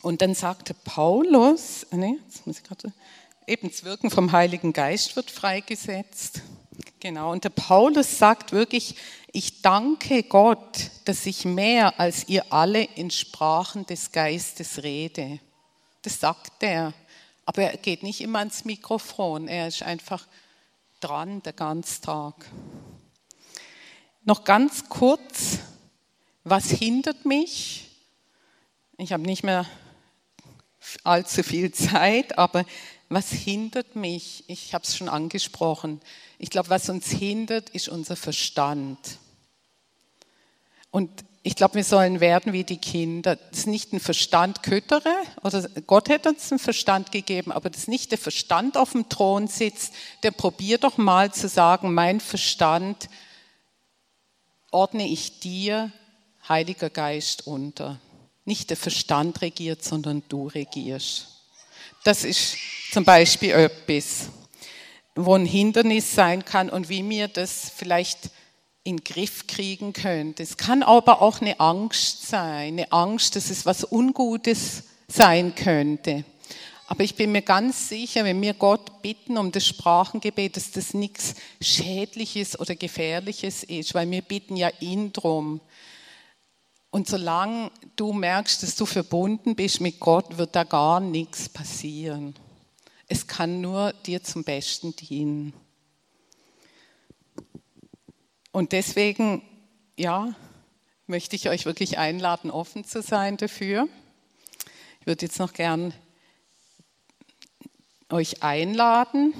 Und 0.01 0.21
dann 0.21 0.33
sagte 0.33 0.73
Paulus, 0.73 1.85
nee, 1.91 2.19
jetzt 2.25 2.47
muss 2.47 2.59
ich 2.59 2.63
gerade, 2.63 2.93
eben 3.45 3.69
das 3.69 3.83
Wirken 3.83 4.09
vom 4.09 4.31
Heiligen 4.31 4.71
Geist 4.71 5.17
wird 5.17 5.29
freigesetzt. 5.29 6.41
Genau, 7.01 7.33
und 7.33 7.43
der 7.43 7.49
Paulus 7.49 8.17
sagt 8.17 8.53
wirklich, 8.53 8.95
ich 9.33 9.61
danke 9.61 10.23
Gott, 10.23 10.89
dass 11.03 11.25
ich 11.25 11.43
mehr 11.43 11.99
als 11.99 12.29
ihr 12.29 12.53
alle 12.53 12.81
in 12.81 13.11
Sprachen 13.11 13.85
des 13.87 14.13
Geistes 14.13 14.83
rede. 14.83 15.37
Das 16.01 16.21
sagt 16.21 16.63
er. 16.63 16.93
Aber 17.45 17.63
er 17.63 17.75
geht 17.75 18.03
nicht 18.03 18.21
immer 18.21 18.39
ans 18.39 18.63
Mikrofon, 18.63 19.49
er 19.49 19.67
ist 19.67 19.83
einfach 19.83 20.25
dran 21.05 21.41
den 21.43 21.55
ganzen 21.55 22.01
Tag. 22.01 22.33
Noch 24.23 24.43
ganz 24.43 24.89
kurz, 24.89 25.59
was 26.43 26.69
hindert 26.71 27.25
mich? 27.25 27.91
Ich 28.97 29.13
habe 29.13 29.23
nicht 29.23 29.43
mehr 29.43 29.67
allzu 31.03 31.43
viel 31.43 31.71
Zeit, 31.71 32.39
aber 32.39 32.65
was 33.09 33.29
hindert 33.29 33.95
mich? 33.95 34.45
Ich 34.47 34.73
habe 34.73 34.83
es 34.83 34.97
schon 34.97 35.09
angesprochen. 35.09 36.01
Ich 36.39 36.49
glaube, 36.49 36.69
was 36.69 36.89
uns 36.89 37.07
hindert, 37.07 37.69
ist 37.69 37.87
unser 37.87 38.15
Verstand. 38.15 38.97
Und 40.89 41.23
ich 41.45 41.55
glaube, 41.55 41.75
wir 41.75 41.83
sollen 41.83 42.21
werden 42.21 42.53
wie 42.53 42.63
die 42.63 42.79
Kinder. 42.79 43.35
Das 43.35 43.59
ist 43.59 43.67
nicht 43.67 43.93
ein 43.93 43.99
Verstand 43.99 44.63
köttere, 44.63 45.13
oder 45.43 45.69
Gott 45.85 46.09
hätte 46.09 46.29
uns 46.29 46.51
einen 46.51 46.57
Verstand 46.57 47.11
gegeben, 47.11 47.51
aber 47.51 47.69
das 47.69 47.81
ist 47.81 47.87
nicht 47.87 48.09
der 48.09 48.17
Verstand 48.17 48.77
auf 48.77 48.93
dem 48.93 49.09
Thron 49.09 49.47
sitzt, 49.47 49.93
der 50.23 50.31
probiert 50.31 50.83
doch 50.83 50.97
mal 50.97 51.31
zu 51.31 51.47
sagen, 51.47 51.93
mein 51.93 52.19
Verstand 52.19 53.09
ordne 54.71 55.07
ich 55.07 55.39
dir, 55.39 55.91
Heiliger 56.49 56.89
Geist, 56.89 57.45
unter 57.45 57.99
nicht 58.45 58.71
der 58.71 58.77
Verstand 58.77 59.41
regiert, 59.43 59.83
sondern 59.83 60.23
du 60.27 60.47
regierst. 60.47 61.27
Das 62.03 62.23
ist 62.23 62.57
zum 62.91 63.05
Beispiel 63.05 63.51
etwas, 63.51 64.29
wo 65.13 65.35
ein 65.35 65.45
Hindernis 65.45 66.15
sein 66.15 66.43
kann 66.43 66.71
und 66.71 66.89
wie 66.89 67.03
mir 67.03 67.27
das 67.27 67.71
vielleicht 67.75 68.31
in 68.85 68.97
den 68.97 69.03
Griff 69.03 69.47
kriegen 69.47 69.93
könnte. 69.93 70.43
Es 70.43 70.57
kann 70.57 70.83
aber 70.83 71.21
auch 71.21 71.41
eine 71.41 71.59
Angst 71.59 72.27
sein, 72.27 72.73
eine 72.73 72.91
Angst, 72.91 73.35
dass 73.35 73.49
es 73.49 73.65
was 73.65 73.91
Ungutes 73.91 74.83
sein 75.07 75.55
könnte. 75.55 76.23
Aber 76.87 77.03
ich 77.03 77.15
bin 77.15 77.31
mir 77.31 77.41
ganz 77.41 77.89
sicher, 77.89 78.23
wenn 78.25 78.39
wir 78.43 78.53
Gott 78.53 79.01
bitten 79.01 79.39
um 79.39 79.51
das 79.51 79.65
Sprachengebet, 79.65 80.55
dass 80.55 80.69
das 80.69 80.93
nichts 80.93 81.33
Schädliches 81.59 82.59
oder 82.59 82.75
Gefährliches 82.75 83.63
ist, 83.63 83.95
weil 83.95 84.09
wir 84.11 84.21
bitten 84.21 84.55
ja 84.55 84.69
ihn 84.79 85.11
drum. 85.11 85.61
Und 86.91 87.07
solange 87.07 87.71
du 87.95 88.13
merkst, 88.13 88.61
dass 88.61 88.75
du 88.75 88.85
verbunden 88.85 89.55
bist 89.55 89.81
mit 89.81 89.99
Gott, 89.99 90.37
wird 90.37 90.55
da 90.55 90.63
gar 90.63 90.99
nichts 90.99 91.49
passieren. 91.49 92.35
Es 93.07 93.25
kann 93.25 93.61
nur 93.61 93.93
dir 94.05 94.23
zum 94.23 94.43
Besten 94.43 94.95
dienen. 94.95 95.53
Und 98.55 98.71
deswegen, 98.71 99.41
ja, 99.97 100.33
möchte 101.07 101.35
ich 101.35 101.49
euch 101.49 101.65
wirklich 101.65 101.97
einladen, 101.97 102.49
offen 102.49 102.85
zu 102.85 103.01
sein 103.01 103.35
dafür. 103.35 103.89
Ich 105.01 105.07
würde 105.07 105.25
jetzt 105.25 105.39
noch 105.39 105.51
gern 105.51 105.93
euch 108.09 108.43
einladen, 108.43 109.33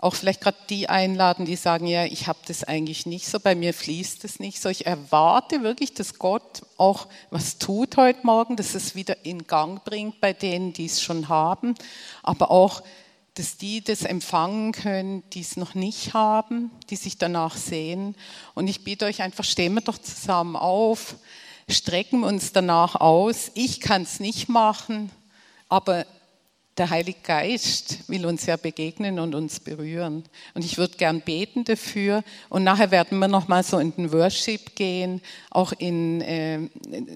auch 0.00 0.16
vielleicht 0.16 0.40
gerade 0.40 0.56
die 0.68 0.88
einladen, 0.88 1.44
die 1.44 1.54
sagen, 1.54 1.86
ja, 1.86 2.06
ich 2.06 2.26
habe 2.26 2.40
das 2.48 2.64
eigentlich 2.64 3.06
nicht 3.06 3.28
so, 3.28 3.38
bei 3.38 3.54
mir 3.54 3.72
fließt 3.72 4.24
es 4.24 4.40
nicht 4.40 4.60
so. 4.60 4.68
Ich 4.68 4.84
erwarte 4.84 5.62
wirklich, 5.62 5.94
dass 5.94 6.18
Gott 6.18 6.62
auch 6.76 7.06
was 7.30 7.58
tut 7.58 7.96
heute 7.96 8.26
Morgen, 8.26 8.56
dass 8.56 8.74
es 8.74 8.96
wieder 8.96 9.24
in 9.24 9.46
Gang 9.46 9.84
bringt 9.84 10.20
bei 10.20 10.32
denen, 10.32 10.72
die 10.72 10.86
es 10.86 11.00
schon 11.00 11.28
haben, 11.28 11.76
aber 12.24 12.50
auch, 12.50 12.82
dass 13.34 13.56
die 13.56 13.82
das 13.82 14.02
empfangen 14.02 14.72
können, 14.72 15.24
die 15.32 15.40
es 15.40 15.56
noch 15.56 15.74
nicht 15.74 16.14
haben, 16.14 16.70
die 16.90 16.96
sich 16.96 17.18
danach 17.18 17.56
sehen. 17.56 18.14
Und 18.54 18.68
ich 18.68 18.84
bitte 18.84 19.06
euch 19.06 19.22
einfach, 19.22 19.44
stehen 19.44 19.74
wir 19.74 19.80
doch 19.80 19.98
zusammen 19.98 20.54
auf, 20.54 21.16
strecken 21.68 22.22
uns 22.22 22.52
danach 22.52 22.94
aus. 22.94 23.50
Ich 23.54 23.80
kann 23.80 24.02
es 24.02 24.20
nicht 24.20 24.48
machen, 24.48 25.10
aber 25.68 26.06
der 26.76 26.90
Heilige 26.90 27.20
Geist 27.22 28.08
will 28.08 28.26
uns 28.26 28.46
ja 28.46 28.56
begegnen 28.56 29.18
und 29.20 29.34
uns 29.34 29.60
berühren. 29.60 30.24
Und 30.54 30.64
ich 30.64 30.76
würde 30.76 30.96
gern 30.96 31.20
beten 31.20 31.64
dafür. 31.64 32.24
Und 32.48 32.64
nachher 32.64 32.90
werden 32.90 33.18
wir 33.18 33.28
noch 33.28 33.46
mal 33.46 33.62
so 33.62 33.78
in 33.78 33.94
den 33.94 34.12
Worship 34.12 34.74
gehen, 34.74 35.20
auch 35.50 35.72
in 35.72 36.20
äh, 36.20 36.60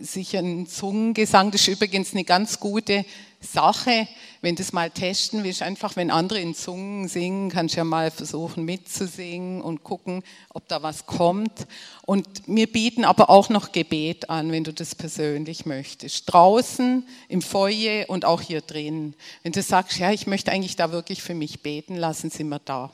sicher 0.00 0.42
Zungengesang. 0.66 1.50
Das 1.50 1.62
ist 1.62 1.68
übrigens 1.68 2.12
eine 2.12 2.24
ganz 2.24 2.60
gute 2.60 3.04
Sache, 3.40 4.08
wenn 4.40 4.56
du 4.56 4.62
es 4.62 4.72
mal 4.72 4.90
testen 4.90 5.44
willst, 5.44 5.62
einfach 5.62 5.94
wenn 5.94 6.10
andere 6.10 6.40
in 6.40 6.54
Zungen 6.54 7.06
singen, 7.06 7.50
kannst 7.50 7.74
du 7.74 7.78
ja 7.78 7.84
mal 7.84 8.10
versuchen 8.10 8.64
mitzusingen 8.64 9.62
und 9.62 9.84
gucken, 9.84 10.24
ob 10.50 10.66
da 10.66 10.82
was 10.82 11.06
kommt. 11.06 11.66
Und 12.04 12.26
wir 12.46 12.66
bieten 12.66 13.04
aber 13.04 13.30
auch 13.30 13.48
noch 13.48 13.70
Gebet 13.70 14.28
an, 14.28 14.50
wenn 14.50 14.64
du 14.64 14.72
das 14.72 14.96
persönlich 14.96 15.66
möchtest. 15.66 16.32
Draußen, 16.32 17.06
im 17.28 17.42
Foyer 17.42 18.10
und 18.10 18.24
auch 18.24 18.40
hier 18.40 18.60
drin. 18.60 19.14
Wenn 19.44 19.52
du 19.52 19.62
sagst, 19.62 19.98
ja, 19.98 20.10
ich 20.10 20.26
möchte 20.26 20.50
eigentlich 20.50 20.76
da 20.76 20.90
wirklich 20.90 21.22
für 21.22 21.34
mich 21.34 21.62
beten, 21.62 21.94
lassen 21.94 22.30
Sie 22.30 22.44
mir 22.44 22.60
da. 22.60 22.90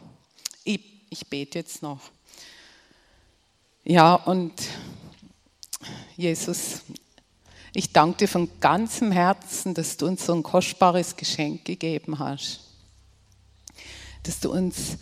Ich, 0.62 0.80
ich 1.08 1.26
bete 1.26 1.58
jetzt 1.58 1.82
noch. 1.82 2.00
Ja, 3.84 4.14
und 4.14 4.52
Jesus, 6.16 6.82
ich 7.74 7.92
danke 7.92 8.18
dir 8.18 8.28
von 8.28 8.48
ganzem 8.60 9.10
Herzen, 9.10 9.74
dass 9.74 9.96
du 9.96 10.06
uns 10.06 10.24
so 10.24 10.32
ein 10.32 10.44
kostbares 10.44 11.16
Geschenk 11.16 11.64
gegeben 11.64 12.18
hast. 12.20 12.60
Dass 14.22 14.38
du 14.38 14.52
uns 14.52 14.96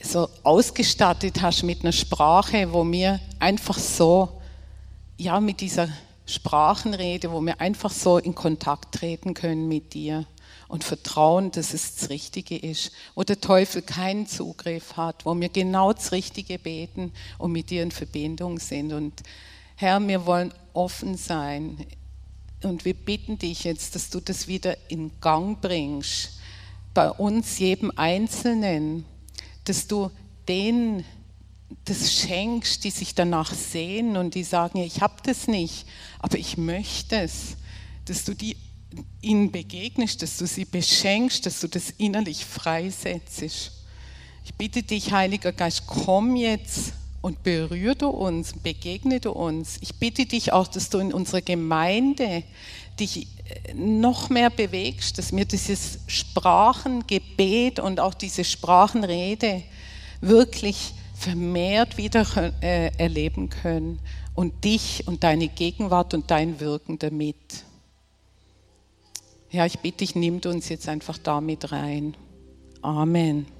so 0.00 0.28
ausgestattet 0.44 1.42
hast 1.42 1.64
mit 1.64 1.82
einer 1.82 1.92
Sprache, 1.92 2.72
wo 2.72 2.88
wir 2.90 3.18
einfach 3.40 3.76
so, 3.76 4.40
ja, 5.16 5.40
mit 5.40 5.60
dieser 5.60 5.88
Sprachenrede, 6.24 7.32
wo 7.32 7.40
wir 7.40 7.60
einfach 7.60 7.90
so 7.90 8.18
in 8.18 8.34
Kontakt 8.34 8.94
treten 8.94 9.34
können 9.34 9.66
mit 9.66 9.92
dir 9.92 10.24
und 10.68 10.84
vertrauen, 10.84 11.50
dass 11.50 11.74
es 11.74 11.96
das 11.96 12.10
Richtige 12.10 12.56
ist, 12.56 12.92
wo 13.16 13.24
der 13.24 13.40
Teufel 13.40 13.82
keinen 13.82 14.28
Zugriff 14.28 14.96
hat, 14.96 15.26
wo 15.26 15.34
wir 15.34 15.48
genau 15.48 15.92
das 15.92 16.12
Richtige 16.12 16.60
beten 16.60 17.12
und 17.38 17.50
mit 17.50 17.70
dir 17.70 17.82
in 17.82 17.90
Verbindung 17.90 18.60
sind. 18.60 18.92
Und 18.92 19.14
Herr, 19.74 20.06
wir 20.06 20.26
wollen 20.26 20.52
offen 20.78 21.16
sein. 21.16 21.84
Und 22.62 22.84
wir 22.84 22.94
bitten 22.94 23.38
dich 23.38 23.64
jetzt, 23.64 23.94
dass 23.94 24.10
du 24.10 24.20
das 24.20 24.46
wieder 24.46 24.76
in 24.88 25.10
Gang 25.20 25.60
bringst. 25.60 26.38
Bei 26.94 27.10
uns, 27.10 27.58
jedem 27.58 27.92
Einzelnen, 27.96 29.04
dass 29.64 29.88
du 29.88 30.10
den 30.48 31.04
das 31.84 32.14
schenkst, 32.14 32.82
die 32.84 32.90
sich 32.90 33.14
danach 33.14 33.52
sehen 33.52 34.16
und 34.16 34.34
die 34.34 34.44
sagen, 34.44 34.78
ich 34.78 35.02
habe 35.02 35.16
das 35.24 35.48
nicht, 35.48 35.84
aber 36.18 36.38
ich 36.38 36.56
möchte 36.56 37.20
es, 37.20 37.56
dass 38.06 38.24
du 38.24 38.32
die, 38.32 38.56
ihnen 39.20 39.52
begegnest, 39.52 40.22
dass 40.22 40.38
du 40.38 40.46
sie 40.46 40.64
beschenkst, 40.64 41.44
dass 41.44 41.60
du 41.60 41.68
das 41.68 41.90
innerlich 41.90 42.46
freisetzt. 42.46 43.42
Ich 43.42 44.54
bitte 44.56 44.82
dich, 44.82 45.12
Heiliger 45.12 45.52
Geist, 45.52 45.82
komm 45.86 46.36
jetzt 46.36 46.94
und 47.28 47.42
berühre 47.42 47.94
du 47.94 48.08
uns, 48.08 48.54
begegne 48.54 49.20
du 49.20 49.32
uns. 49.32 49.76
Ich 49.82 49.96
bitte 49.96 50.24
dich 50.24 50.54
auch, 50.54 50.66
dass 50.66 50.88
du 50.88 50.96
in 50.96 51.12
unserer 51.12 51.42
Gemeinde 51.42 52.42
dich 52.98 53.26
äh, 53.44 53.74
noch 53.74 54.30
mehr 54.30 54.48
bewegst, 54.48 55.18
dass 55.18 55.36
wir 55.36 55.44
dieses 55.44 55.98
Sprachengebet 56.06 57.80
und 57.80 58.00
auch 58.00 58.14
diese 58.14 58.44
Sprachenrede 58.44 59.62
wirklich 60.22 60.94
vermehrt 61.14 61.98
wieder 61.98 62.24
äh, 62.62 62.92
erleben 62.96 63.50
können 63.50 63.98
und 64.34 64.64
dich 64.64 65.06
und 65.06 65.22
deine 65.22 65.48
Gegenwart 65.48 66.14
und 66.14 66.30
dein 66.30 66.60
Wirken 66.60 66.98
damit. 66.98 67.36
Ja, 69.50 69.66
ich 69.66 69.80
bitte 69.80 69.98
dich, 69.98 70.14
nimm 70.14 70.40
uns 70.46 70.70
jetzt 70.70 70.88
einfach 70.88 71.18
damit 71.18 71.72
rein. 71.72 72.16
Amen. 72.80 73.57